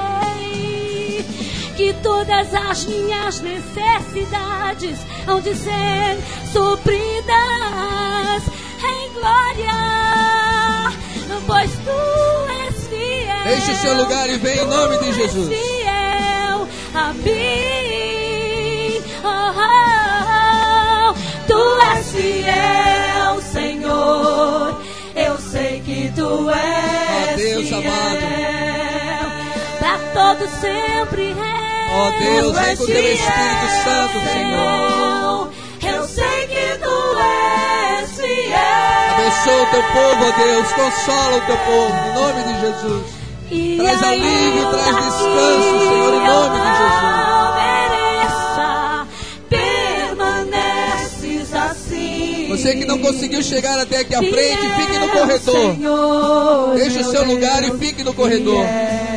[1.81, 6.15] que todas as minhas necessidades hão de ser
[6.53, 8.43] supridas
[8.83, 9.73] em glória,
[11.47, 11.89] pois tu
[12.67, 13.43] és fiel.
[13.45, 15.47] Deixe o seu lugar e venha em nome de Tu és Jesus.
[15.49, 17.31] Fiel a mim.
[19.23, 19.63] Oh, oh,
[21.09, 21.15] oh.
[21.47, 21.61] Tu
[21.95, 24.81] és fiel, Senhor.
[25.15, 27.81] Eu sei que tu és Ó Deus fiel.
[29.79, 31.70] para todo sempre é.
[31.93, 35.51] Ó Deus, Tu vem com o teu Espírito Santo, Senhor.
[35.93, 39.17] Eu sei que tu és fiel.
[39.17, 40.67] Abençoa o teu povo, ó Deus.
[40.71, 43.03] Consola o teu povo, em nome de Jesus.
[43.51, 47.31] E Traz alívio, traz descanso, Senhor, em nome de Jesus.
[51.53, 52.47] assim.
[52.49, 56.75] Você que não conseguiu chegar até aqui à frente, fique no corredor.
[56.75, 58.65] Deixe o seu lugar e Deus, fique no corredor.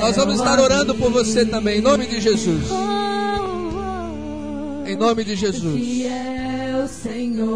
[0.05, 2.65] Nós vamos estar orando por você também, em nome de Jesus.
[4.87, 5.83] Em nome de Jesus.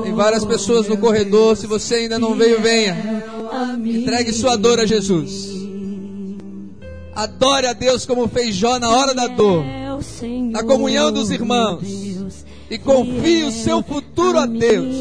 [0.02, 1.58] Tem várias pessoas no corredor.
[1.58, 3.22] Se você ainda não veio, venha.
[3.84, 5.58] Entregue sua dor a Jesus.
[7.14, 9.62] Adore a Deus como fez Jó na hora da dor.
[10.50, 11.82] Na comunhão dos irmãos.
[12.70, 14.96] E confie o seu futuro a Deus.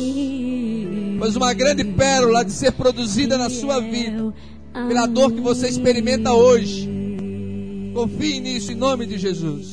[1.18, 4.34] Pois uma grande pérola de ser produzida na sua vida.
[4.90, 6.97] Pela dor que você experimenta hoje.
[7.98, 9.66] Confie nisso em nome de Jesus.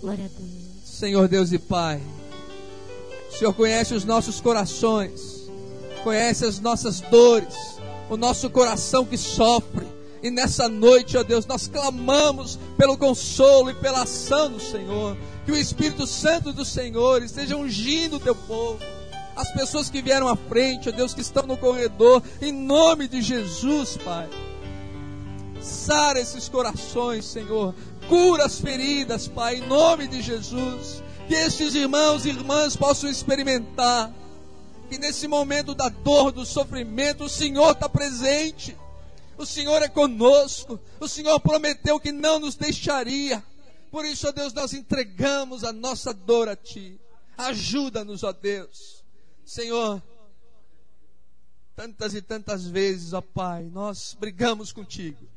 [0.00, 0.50] Glória a Deus.
[0.82, 2.00] Senhor Deus e Pai,
[3.30, 5.46] o Senhor conhece os nossos corações,
[6.02, 7.54] conhece as nossas dores,
[8.08, 9.86] o nosso coração que sofre.
[10.22, 15.18] E nessa noite, ó Deus, nós clamamos pelo consolo e pela ação do Senhor.
[15.44, 18.78] Que o Espírito Santo do Senhor esteja ungindo o teu povo.
[19.36, 23.20] As pessoas que vieram à frente, ó Deus, que estão no corredor, em nome de
[23.20, 24.30] Jesus, Pai.
[25.68, 27.74] Sara esses corações, Senhor.
[28.08, 31.02] Cura as feridas, Pai, em nome de Jesus.
[31.28, 34.12] Que estes irmãos e irmãs possam experimentar
[34.88, 38.76] que nesse momento da dor, do sofrimento, o Senhor está presente.
[39.36, 40.80] O Senhor é conosco.
[40.98, 43.44] O Senhor prometeu que não nos deixaria.
[43.90, 46.98] Por isso, ó Deus, nós entregamos a nossa dor a Ti.
[47.36, 49.04] Ajuda-nos, ó Deus.
[49.44, 50.02] Senhor,
[51.76, 55.28] tantas e tantas vezes, ó Pai, nós brigamos contigo.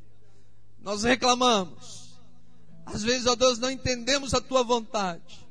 [0.81, 2.17] Nós reclamamos.
[2.85, 5.47] Às vezes, ó Deus, não entendemos a tua vontade.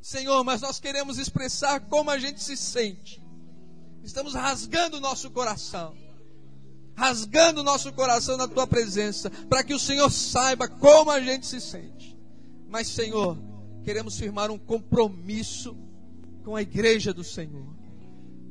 [0.00, 3.22] Senhor, mas nós queremos expressar como a gente se sente.
[4.02, 5.94] Estamos rasgando o nosso coração.
[6.94, 11.46] rasgando o nosso coração na tua presença, para que o Senhor saiba como a gente
[11.46, 12.18] se sente.
[12.68, 13.38] Mas, Senhor,
[13.82, 15.76] queremos firmar um compromisso
[16.44, 17.66] com a igreja do Senhor.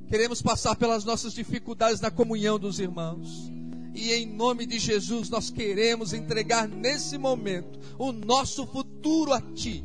[0.08, 3.50] Queremos passar pelas nossas dificuldades na comunhão dos irmãos.
[3.94, 9.84] E em nome de Jesus, nós queremos entregar nesse momento o nosso futuro a Ti.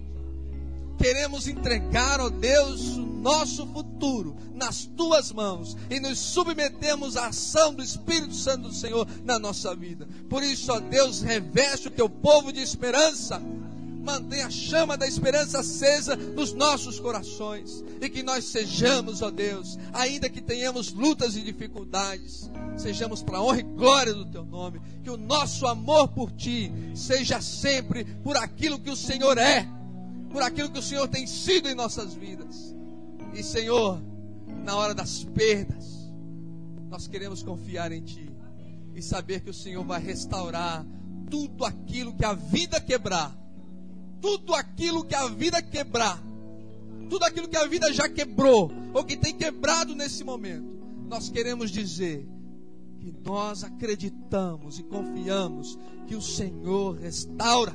[0.99, 7.75] Queremos entregar, ó Deus, o nosso futuro nas tuas mãos e nos submetemos à ação
[7.75, 10.09] do Espírito Santo do Senhor na nossa vida.
[10.29, 13.43] Por isso, ó Deus, reveste o teu povo de esperança
[14.07, 19.77] mantenha a chama da esperança acesa nos nossos corações e que nós sejamos, ó Deus,
[19.93, 22.49] ainda que tenhamos lutas e dificuldades,
[22.79, 26.73] sejamos para a honra e glória do teu nome, que o nosso amor por ti
[26.95, 29.69] seja sempre por aquilo que o Senhor é,
[30.31, 32.75] por aquilo que o Senhor tem sido em nossas vidas.
[33.35, 34.01] E Senhor,
[34.65, 36.13] na hora das perdas,
[36.89, 38.31] nós queremos confiar em ti
[38.95, 40.87] e saber que o Senhor vai restaurar
[41.29, 43.46] tudo aquilo que a vida quebrar
[44.27, 46.21] tudo aquilo que a vida quebrar,
[47.09, 50.67] tudo aquilo que a vida já quebrou, ou que tem quebrado nesse momento,
[51.09, 52.27] nós queremos dizer
[52.99, 57.73] que nós acreditamos e confiamos que o Senhor restaura,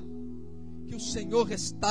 [0.88, 1.82] que o Senhor restaura.